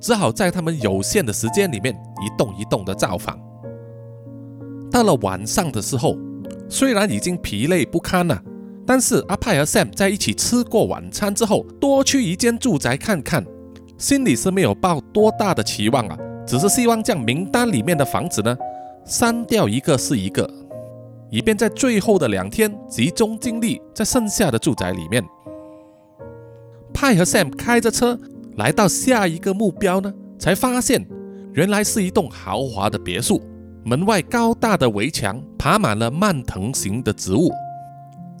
[0.00, 3.38] 只好在他们有限的时间里面一栋一栋的造访。
[4.90, 6.16] 到了晚上的时候，
[6.68, 8.42] 虽然已经疲累不堪了。
[8.84, 13.46] 但是阿派和 Sam 在一起吃过晚餐之后，多去一间住宅看看，
[13.96, 18.58] 心里是没有抱多大的期望啊，只是希望将名单里面的房子呢
[19.04, 20.48] 删掉一个是一个，
[21.30, 25.24] 以便在最后的两天集中精力在剩下的住宅里面。
[26.94, 28.18] 派和 Sam 开着车
[28.56, 31.04] 来到下一个目标呢，才发现
[31.52, 33.42] 原来是一栋豪华的别墅，
[33.84, 37.50] 门外高大的围墙爬满了蔓藤型的植物。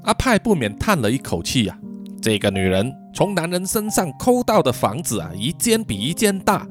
[0.04, 1.78] 阿派不免叹了一口气呀，
[2.20, 6.66] 这个女人从男人身上抠到的房子啊，一间比一间大。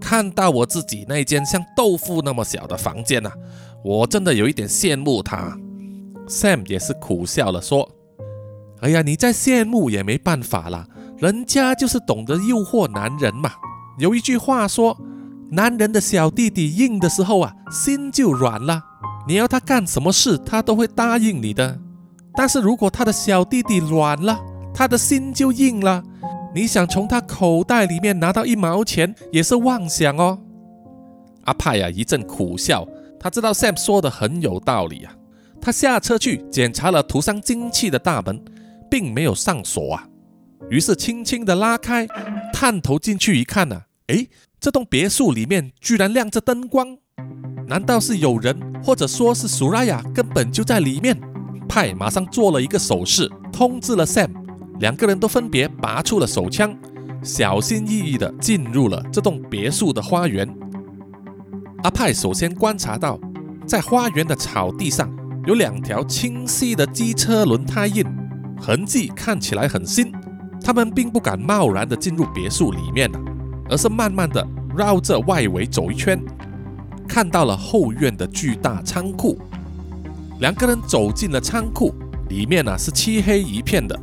[0.00, 3.30] 看到我自己那间像豆腐那么小的房间呐，
[3.84, 5.56] 我真的有一点羡慕他。
[6.28, 7.88] Sam 也是苦笑了说
[8.80, 13.52] ：“哎呀，你再羡慕也没办法啦，人家就是懂得诱惑男人嘛。
[13.98, 14.96] 有一句话说，
[15.50, 18.82] 男人的小弟弟硬的时候啊，心就软了。
[19.26, 21.78] 你要他干什么事，他都会答应你的。”
[22.36, 24.38] 但是如果他的小弟弟软了，
[24.72, 26.04] 他的心就硬了。
[26.54, 30.38] 你想从他口袋里面拿到一毛钱，也是妄想哦。
[31.44, 32.86] 阿派呀一阵苦笑，
[33.20, 35.14] 他知道 Sam 说的很有道理啊。
[35.60, 38.42] 他下车去检查了涂上金漆的大门，
[38.90, 40.06] 并没有上锁啊。
[40.70, 42.06] 于是轻轻地拉开，
[42.52, 44.28] 探头进去一看呢，诶，
[44.60, 46.96] 这栋别墅里面居然亮着灯光，
[47.66, 51.18] 难道是有人，或者说是苏拉雅根本就在里面？
[51.68, 54.30] 派马上做了一个手势，通知了 Sam，
[54.80, 56.76] 两个人都分别拔出了手枪，
[57.22, 60.48] 小心翼翼地进入了这栋别墅的花园。
[61.82, 63.18] 阿派首先观察到，
[63.66, 65.10] 在花园的草地上
[65.46, 68.04] 有两条清晰的机车轮胎印，
[68.60, 70.12] 痕迹看起来很新。
[70.62, 73.08] 他们并不敢贸然地进入别墅里面
[73.70, 74.44] 而是慢慢地
[74.76, 76.20] 绕着外围走一圈，
[77.08, 79.38] 看到了后院的巨大仓库。
[80.40, 81.94] 两个人走进了仓库，
[82.28, 83.98] 里面呢是漆黑一片的。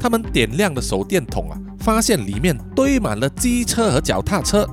[0.00, 4.66] 他们点亮了手电筒啊，发现里面堆满了机车和脚踏车，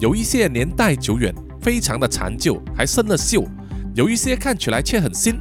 [0.00, 3.46] 有一些年代久远，非常的残旧，还生了锈；
[3.94, 5.38] 有一些看起来却很新。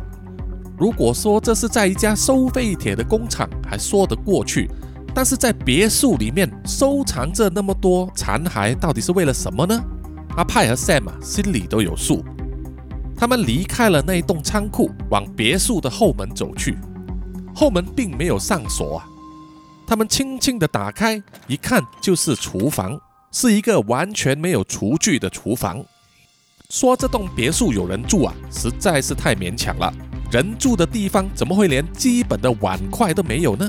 [0.77, 4.69] 如果说这是在一家收废铁的工厂，还说得过去，
[5.13, 9.79] 但是在别墅里面收藏着那么多残骸，到底是为了什么呢？
[10.35, 12.23] 阿派和 Sam，心里都有数。
[13.15, 16.77] 他们离开了那一栋仓库，往别墅的后门走去。
[17.57, 19.05] 后门并没有上锁啊。
[19.87, 23.01] 他们轻轻地打开，一看就是厨房，
[23.31, 25.83] 是一个完全没有厨具的厨房。
[26.69, 29.91] 说这栋别墅有人住啊，实在是太勉强了。
[30.31, 33.67] 人住的地方怎么会连基本的碗筷都没有呢？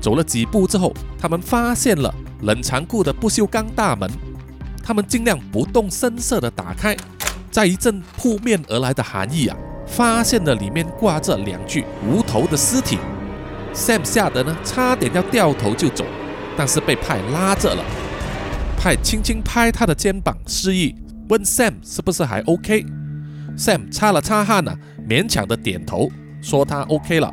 [0.00, 2.12] 走了几步之后，他们发现了
[2.42, 4.10] 冷藏库的不锈钢大门。
[4.82, 6.96] 他们尽量不动声色地打开，
[7.52, 9.56] 在一阵扑面而来的寒意啊，
[9.86, 12.98] 发现了里面挂着两具无头的尸体。
[13.74, 16.04] Sam 吓得呢，差点要掉头就走，
[16.56, 17.84] 但是被派拉着了。
[18.78, 20.94] 派轻轻拍他的肩膀，示意
[21.28, 22.84] 问 Sam 是不是还 OK。
[23.56, 24.76] Sam 擦了擦汗啊，
[25.08, 26.10] 勉强的点头，
[26.40, 27.32] 说他 OK 了。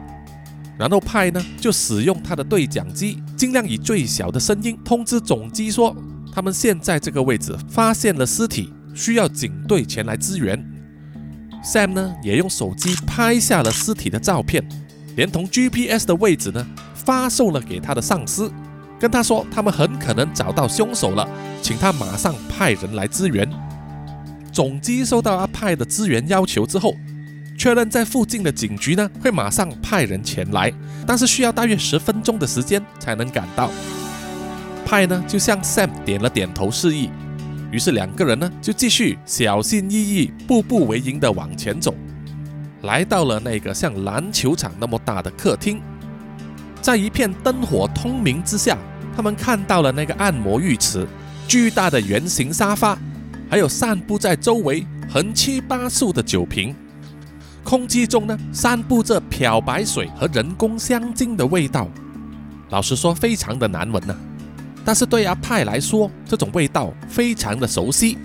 [0.77, 5.95] 然后派呢就使用他的对讲机，尽量以最小的声音通知总机说。
[6.35, 10.72] 他们现在这个位置发现了尸体，需要警队前来支援。
[11.63, 14.63] Sam 呢也用手机拍下了尸体的照片，
[15.15, 18.51] 连同 GPS 的位置呢发送了给他的上司，
[18.99, 21.27] 跟他说他们很可能找到凶手了，
[21.61, 23.49] 请他马上派人来支援。
[24.51, 26.93] 总机收到阿派的支援要求之后，
[27.57, 30.71] 确认在附近的警局呢会马上派人前来，
[31.07, 33.71] 但是需要大约十分钟的时间才能赶到。
[34.85, 37.09] 派呢就向 Sam 点了点头示意，
[37.73, 41.95] 于是两个人呢就继续小心翼翼、步步为营地往前走，
[42.83, 45.81] 来到了那个像篮球场那么大的客厅，
[46.83, 48.77] 在一片灯火通明之下，
[49.15, 51.07] 他们看到了那个按摩浴池、
[51.47, 52.95] 巨大的圆形沙发，
[53.49, 56.75] 还有散布在周围横七八竖的酒瓶，
[57.63, 61.89] 空气中呢散布着漂白水和人工香精的味道，
[62.69, 64.15] 老实说非常的难闻呐。
[64.85, 68.17] 但是对阿派来说，这种味道非常的熟悉，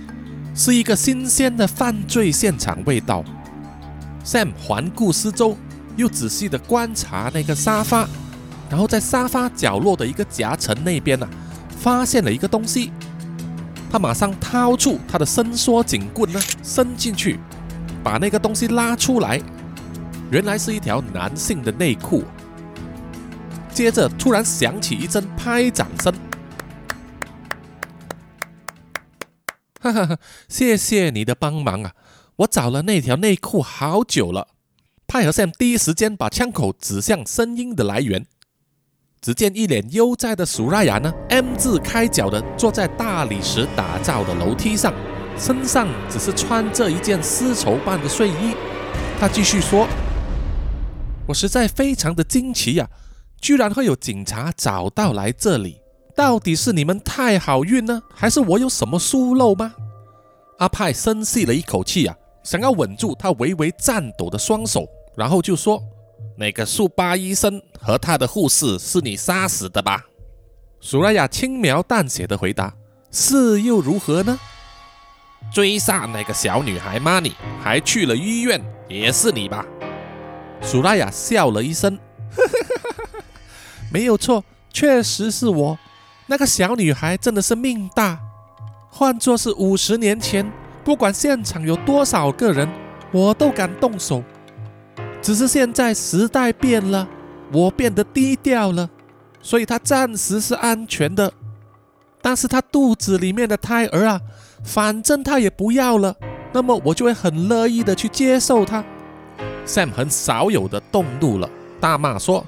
[0.55, 3.25] 是一个新鲜的犯罪现场味道。
[4.25, 5.57] Sam 环顾四周，
[5.97, 8.09] 又仔细的观察那个沙发，
[8.69, 11.29] 然后在沙发角落的一个夹层那边呢，
[11.79, 12.93] 发现了一个东西。
[13.91, 17.39] 他马上掏出他的伸缩警棍呢，伸进去，
[18.03, 19.41] 把那个东西拉出来，
[20.31, 22.25] 原来是一条男性的内裤。
[23.73, 26.13] 接着突然响起一阵拍掌声。
[29.93, 30.19] 哈哈哈！
[30.49, 31.93] 谢谢你的帮忙啊！
[32.37, 34.49] 我找了那条内裤好久了。
[35.07, 38.27] 派和 Sam 第一时间把枪口指向声音的来源。
[39.21, 44.95] 只见一脸悠哉的苏拉雅呢，M 字开脚的坐在大理石打造的楼梯上，
[45.37, 48.55] 身上只是穿着一件丝绸般的睡衣。
[49.19, 49.89] 他继续说
[51.27, 52.89] ：“我实在非常的惊奇呀，
[53.41, 55.79] 居然会有警察找到来这里。”
[56.19, 59.73] 到底是你们太好运呢，还是我有什么疏漏吗？
[60.59, 64.85] 阿派深吸了一口气啊，想要稳住他微微颤抖的双手，
[65.17, 65.81] 然后就说
[66.37, 70.05] ：“那个速八医生和他的护士是你杀死的吧？”
[70.83, 72.75] 苏拉雅轻描淡写的回答
[73.13, 74.37] ：“是又如何呢？
[75.53, 77.21] 追杀那个小女孩吗？
[77.21, 79.65] 你还去了医院，也是你吧？”
[80.63, 81.97] 苏拉雅笑了一声
[83.93, 84.43] ：“没有错，
[84.73, 85.79] 确实是我。”
[86.31, 88.21] 那个小女孩真的是命大，
[88.91, 90.53] 换作是五十年前，
[90.85, 92.69] 不管现场有多少个人，
[93.11, 94.23] 我都敢动手。
[95.23, 97.09] 只是现在时代变了，
[97.51, 98.91] 我变得低调了，
[99.41, 101.33] 所以她暂时是安全的。
[102.21, 104.21] 但是她肚子里面的胎儿啊，
[104.63, 106.15] 反正她也不要了，
[106.53, 108.85] 那么我就会很乐意的去接受她。
[109.67, 111.49] Sam 很少有的动怒了，
[111.81, 112.45] 大骂说：“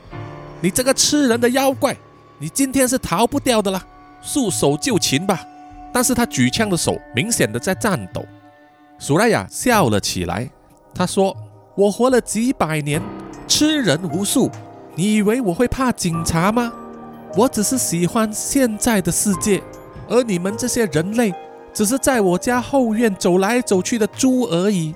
[0.61, 1.97] 你这个吃人的妖怪！”
[2.43, 3.85] 你今天是逃不掉的啦，
[4.23, 5.47] 束手就擒吧！
[5.93, 8.25] 但是他举枪的手明显的在颤抖。
[8.99, 10.49] 苏莱雅笑了起来，
[10.95, 11.37] 他说
[11.77, 13.03] ：“我活了几百年，
[13.47, 14.51] 吃人无数，
[14.95, 16.73] 你以为我会怕警察吗？
[17.37, 19.63] 我只是喜欢现在的世界，
[20.09, 21.35] 而你们这些人类，
[21.75, 24.95] 只是在我家后院走来走去的猪而已。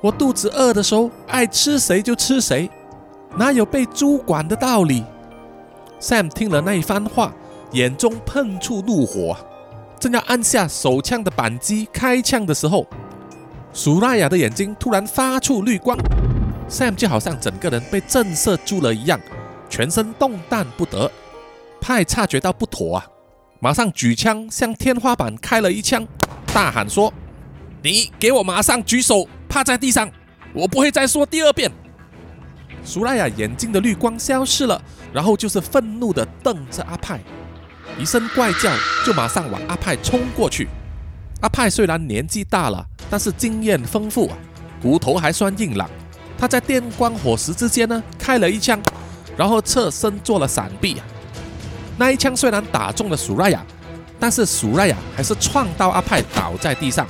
[0.00, 2.70] 我肚子饿的时候，爱吃谁就吃谁，
[3.36, 5.04] 哪有被猪管的道理？”
[6.00, 7.34] Sam 听了那一番话，
[7.72, 9.36] 眼中喷出怒火，
[9.98, 12.86] 正要按下手枪的扳机开枪的时候，
[13.72, 15.98] 苏拉雅的眼睛突然发出绿光
[16.68, 19.20] ，Sam 就好像整个人被震慑住了一样，
[19.68, 21.10] 全身动弹不得。
[21.80, 23.06] 派察觉到不妥啊，
[23.60, 26.06] 马上举枪向天花板开了一枪，
[26.54, 27.12] 大喊说
[27.82, 30.08] ：“你给我马上举手，趴在地上，
[30.52, 31.70] 我不会再说第二遍。”
[32.84, 34.80] 苏拉雅眼睛的绿光消失了，
[35.12, 37.20] 然后就是愤怒地瞪着阿派，
[37.98, 38.70] 一声怪叫，
[39.04, 40.68] 就马上往阿派冲过去。
[41.40, 44.36] 阿派虽然年纪大了，但是经验丰富啊，
[44.82, 45.88] 骨头还算硬朗。
[46.38, 48.80] 他在电光火石之间呢，开了一枪，
[49.36, 51.04] 然后侧身做了闪避啊。
[51.96, 53.64] 那一枪虽然打中了苏拉雅，
[54.20, 57.06] 但是苏拉雅还是撞到阿派倒在地上，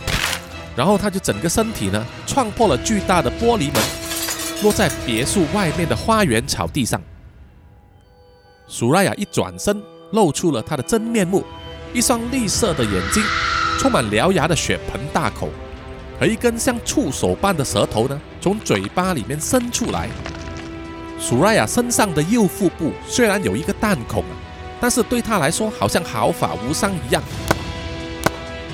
[0.77, 3.83] 然后他就整个身体呢，撞破了巨大的玻璃门。
[4.63, 7.01] 落在别墅外面的花园草地上。
[8.71, 11.43] 苏拉雅一转身，露出了他的真面目，
[11.95, 13.23] 一双绿色的眼睛，
[13.79, 15.49] 充满獠牙的血盆大口，
[16.21, 20.11] 和一根像触手般的舌头呢，从嘴巴里面伸出来。
[21.19, 24.23] 苏拉雅身上的右腹部虽然有一个弹孔，
[24.79, 27.23] 但是对他来说好像毫发无伤一样。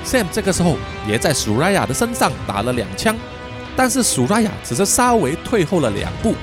[0.05, 0.75] Sam 这个时候
[1.07, 3.15] 也在苏拉雅的身上打了两枪，
[3.77, 6.35] 但是苏拉雅只是稍微退后了两步，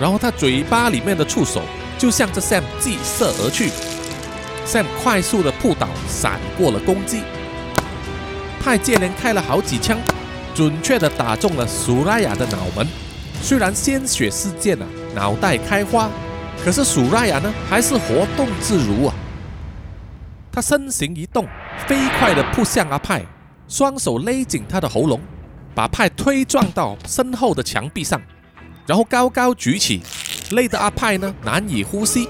[0.00, 1.60] 然后他嘴巴里面的触手
[1.98, 3.70] 就向着 Sam 计射而去。
[4.66, 7.22] Sam 快速的扑倒，闪过了攻击。
[8.60, 9.96] 派接连开了好几枪，
[10.54, 12.86] 准确的打中了苏拉雅的脑门。
[13.40, 16.10] 虽然鲜血四溅啊，脑袋开花，
[16.64, 19.14] 可是苏拉雅呢还是活动自如啊。
[20.50, 21.46] 他身形一动，
[21.86, 23.22] 飞快的扑向阿派，
[23.68, 25.20] 双手勒紧他的喉咙，
[25.74, 28.20] 把派推撞到身后的墙壁上，
[28.86, 30.02] 然后高高举起，
[30.50, 32.28] 累得阿派呢难以呼吸。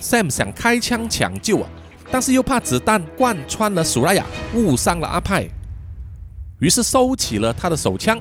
[0.00, 1.68] Sam 想开枪抢救啊，
[2.10, 5.48] 但是又怕子弹贯穿了苏拉雅，误伤了阿派，
[6.58, 8.20] 于是收起了他的手枪。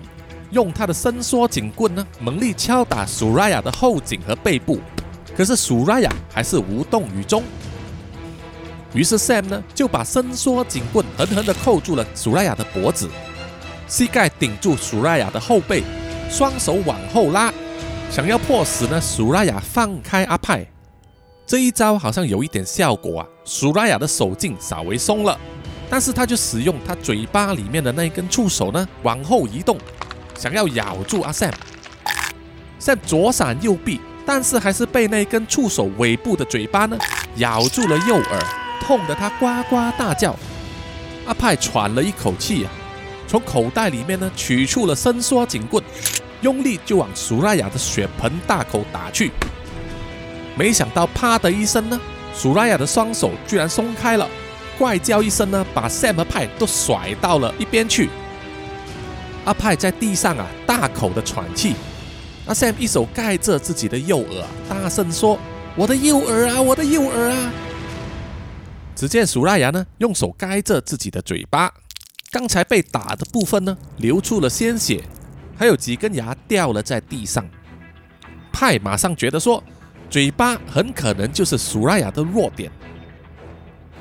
[0.51, 4.81] 用他的伸缩警棍呢，猛力敲打苏拉雅的后颈和背部，
[5.33, 7.41] 可是苏拉雅还是无动于衷。
[8.93, 13.09] 于是 Sam 呢就把伸缩警棍狠狠地扣住了苏拉雅的脖子，
[13.87, 15.83] 膝盖顶住苏拉雅的后背，
[16.29, 17.53] 双手往后拉，
[18.11, 20.67] 想要迫使呢苏拉雅放开阿派。
[21.47, 25.39] 这一招好像有一点效果啊，苏拉雅的手劲稍微松了，
[25.89, 29.77] 但是他就使用他嘴巴里面的那一根触手呢往后移动。
[30.35, 36.97] 想要咬住阿 Sam，Sam 左闪右避，但是还是被那根触手尾部的嘴巴呢
[37.37, 38.45] 咬住了右耳，
[38.81, 40.35] 痛得他呱呱大叫。
[41.25, 42.71] 阿派喘了一口气啊，
[43.25, 45.81] 从口袋里面呢取出了伸缩警棍，
[46.41, 49.31] 用力就往苏拉雅的血盆大口打去。
[50.57, 51.99] 没想到啪的一声呢，
[52.33, 54.27] 苏拉雅的双手居然松开了，
[54.77, 58.09] 怪叫一声呢，把 Sam 和派都甩到了一边去。
[59.45, 61.75] 阿派在地上啊，大口的喘气。
[62.45, 65.39] 阿 Sam 一手盖着自己的右耳，大声说
[65.75, 67.51] ：“我的右耳啊，我的右耳啊！”
[68.95, 71.71] 只见苏拉雅呢，用手盖着自己的嘴巴，
[72.31, 75.03] 刚才被打的部分呢，流出了鲜血，
[75.57, 77.45] 还有几根牙掉了在地上。
[78.51, 79.63] 派马上觉得说，
[80.09, 82.71] 嘴巴很可能就是苏拉雅的弱点，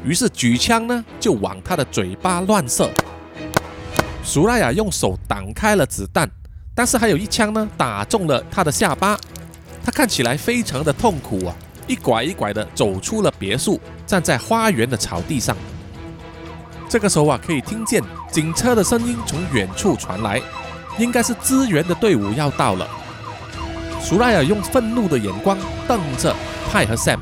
[0.05, 2.91] 于是举枪呢，就往他的嘴巴乱射。
[4.23, 6.31] 苏拉雅用手挡开了子弹，
[6.75, 9.19] 但是还有一枪呢，打中了他的下巴。
[9.83, 15.57] 他看起来非常的痛苦啊，一拐一拐的走出了别墅，站在花园的草地上。
[16.87, 20.43] 这个时候啊，可以听见警车的声音从远处传来，
[21.01, 22.87] 应该是支援的队伍要到了。
[24.03, 25.57] 苏莱尔用愤怒的眼光
[25.89, 26.35] 瞪着
[26.71, 27.19] 派和 Sam，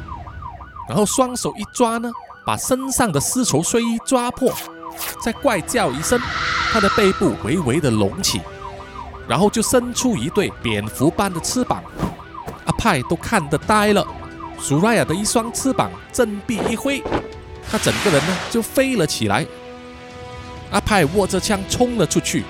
[0.89, 2.11] 然后双手一抓呢，
[2.45, 4.53] 把身上的丝绸睡衣抓破，
[5.23, 6.21] 再怪叫一声。
[6.71, 8.43] 他的背部微微的隆起，
[9.27, 11.83] 然后就伸出一对蝙蝠般的翅膀。
[12.67, 14.07] 阿派都看得呆了。
[14.61, 17.03] 苏莱尔的一双翅膀振臂一挥，
[17.71, 19.47] 他整个人呢就飞了起来。
[20.71, 22.45] 阿派握着枪冲了出去，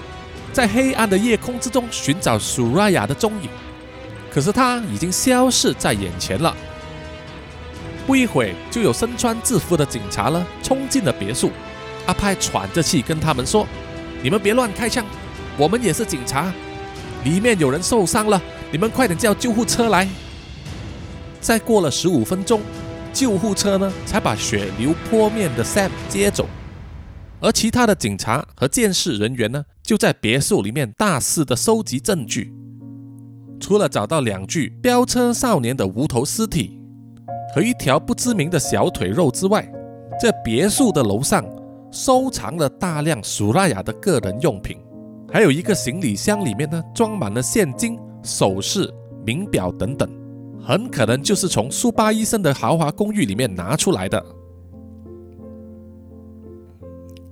[0.52, 3.48] 在黑暗的夜空之中寻找苏拉雅的踪影。
[4.32, 6.56] 可是他已经消失在眼前了。
[8.06, 11.50] 不一会就有身穿制服的警察呢冲进了别墅。
[12.06, 13.66] 阿派喘着气跟他们说。
[14.20, 15.06] 你们别乱开枪，
[15.56, 16.52] 我们也是警察。
[17.22, 18.42] 里面有人受伤了，
[18.72, 20.08] 你们快点叫救护车来。
[21.40, 22.60] 再过了十五分钟，
[23.12, 26.48] 救护车呢才把血流泼面的 Sam 接走，
[27.40, 32.52] 而其他的警察和监视人员呢就在别墅里面大肆的收集证据。
[33.58, 36.78] 除了找到两具飙车少年的无头尸体
[37.54, 39.66] 和一条不知名的小腿肉之外，
[40.20, 41.42] 这别墅的楼上。
[41.90, 44.76] 收藏了大量苏拉雅的个人用品，
[45.32, 48.92] 还有一个行李箱，里面呢装满了现金、首饰、
[49.24, 50.06] 名表等等，
[50.62, 54.22] 很可能就是从苏巴医生的豪华公寓里面拿出来的。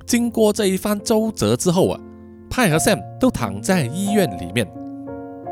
[0.07, 2.01] 经过这一番周折之后啊，
[2.49, 4.67] 派和 Sam 都躺在医院里面。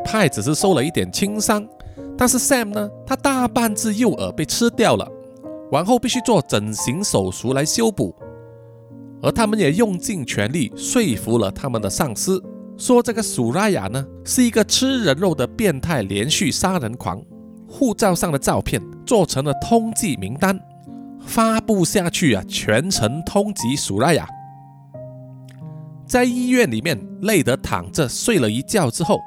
[0.04, 1.66] 派只是受了一点轻伤，
[2.16, 5.08] 但是 Sam 呢，他大半只右耳被吃掉了，
[5.70, 8.14] 往后必须做整形手术来修补。
[9.22, 12.42] 而他们也用尽全力说服了他们的上司，
[12.76, 17.22] 说这个苏拉雅呢是一个吃人肉的变态连续杀人狂，
[17.66, 20.60] 护照上的照片做成了通缉名单，
[21.20, 24.28] 发布下去啊，全城通缉苏拉雅。
[26.14, 29.18] 在医院里面累得躺着睡了一觉之后，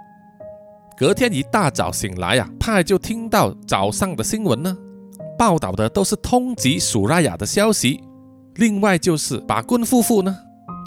[0.97, 4.73] 隔天一大早醒来呀，派就听到早上的新闻呢，
[5.37, 7.99] 报道的都是通缉苏拉雅的消息。
[8.55, 10.33] 另外就是把棍夫妇呢，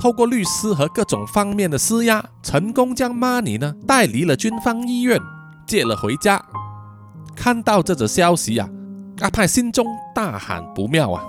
[0.00, 5.20] 透过律师和各种方面的施压，成功将玛尼呢带离了军方医院，
[5.66, 6.42] 接了回家。
[7.36, 8.66] 看到这则消息呀，
[9.20, 9.84] 阿派心中
[10.14, 11.22] 大喊不妙啊！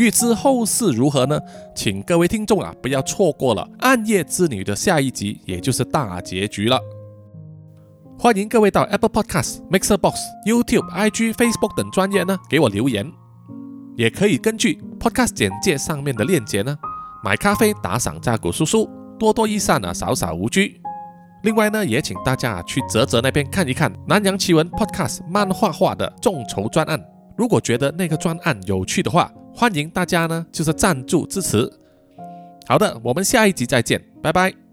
[0.00, 1.38] 欲知后事如何呢？
[1.74, 6.80] 请各位听众啊，不要错过了《暗夜之女》的下一集，也就是大结局了。
[8.18, 13.12] 欢迎各位到 Apple Podcast、Mixer Box、YouTube、IG、Facebook 等专业呢给我留言。
[13.94, 16.74] 也可以根据 Podcast 简介上面的链接呢，
[17.22, 18.88] 买咖啡打赏扎古叔叔，
[19.18, 20.80] 多多益善啊，少少无拘。
[21.42, 26.98] 另外呢，也请大家去泽泽那边看一看南洋奇闻 Podcast 漫画化的众筹专案。
[27.36, 31.70] 如果觉得那个专案有趣的话，欢迎大家呢就是赞助支持。
[32.66, 34.69] 好的，我们下一集再见，拜拜。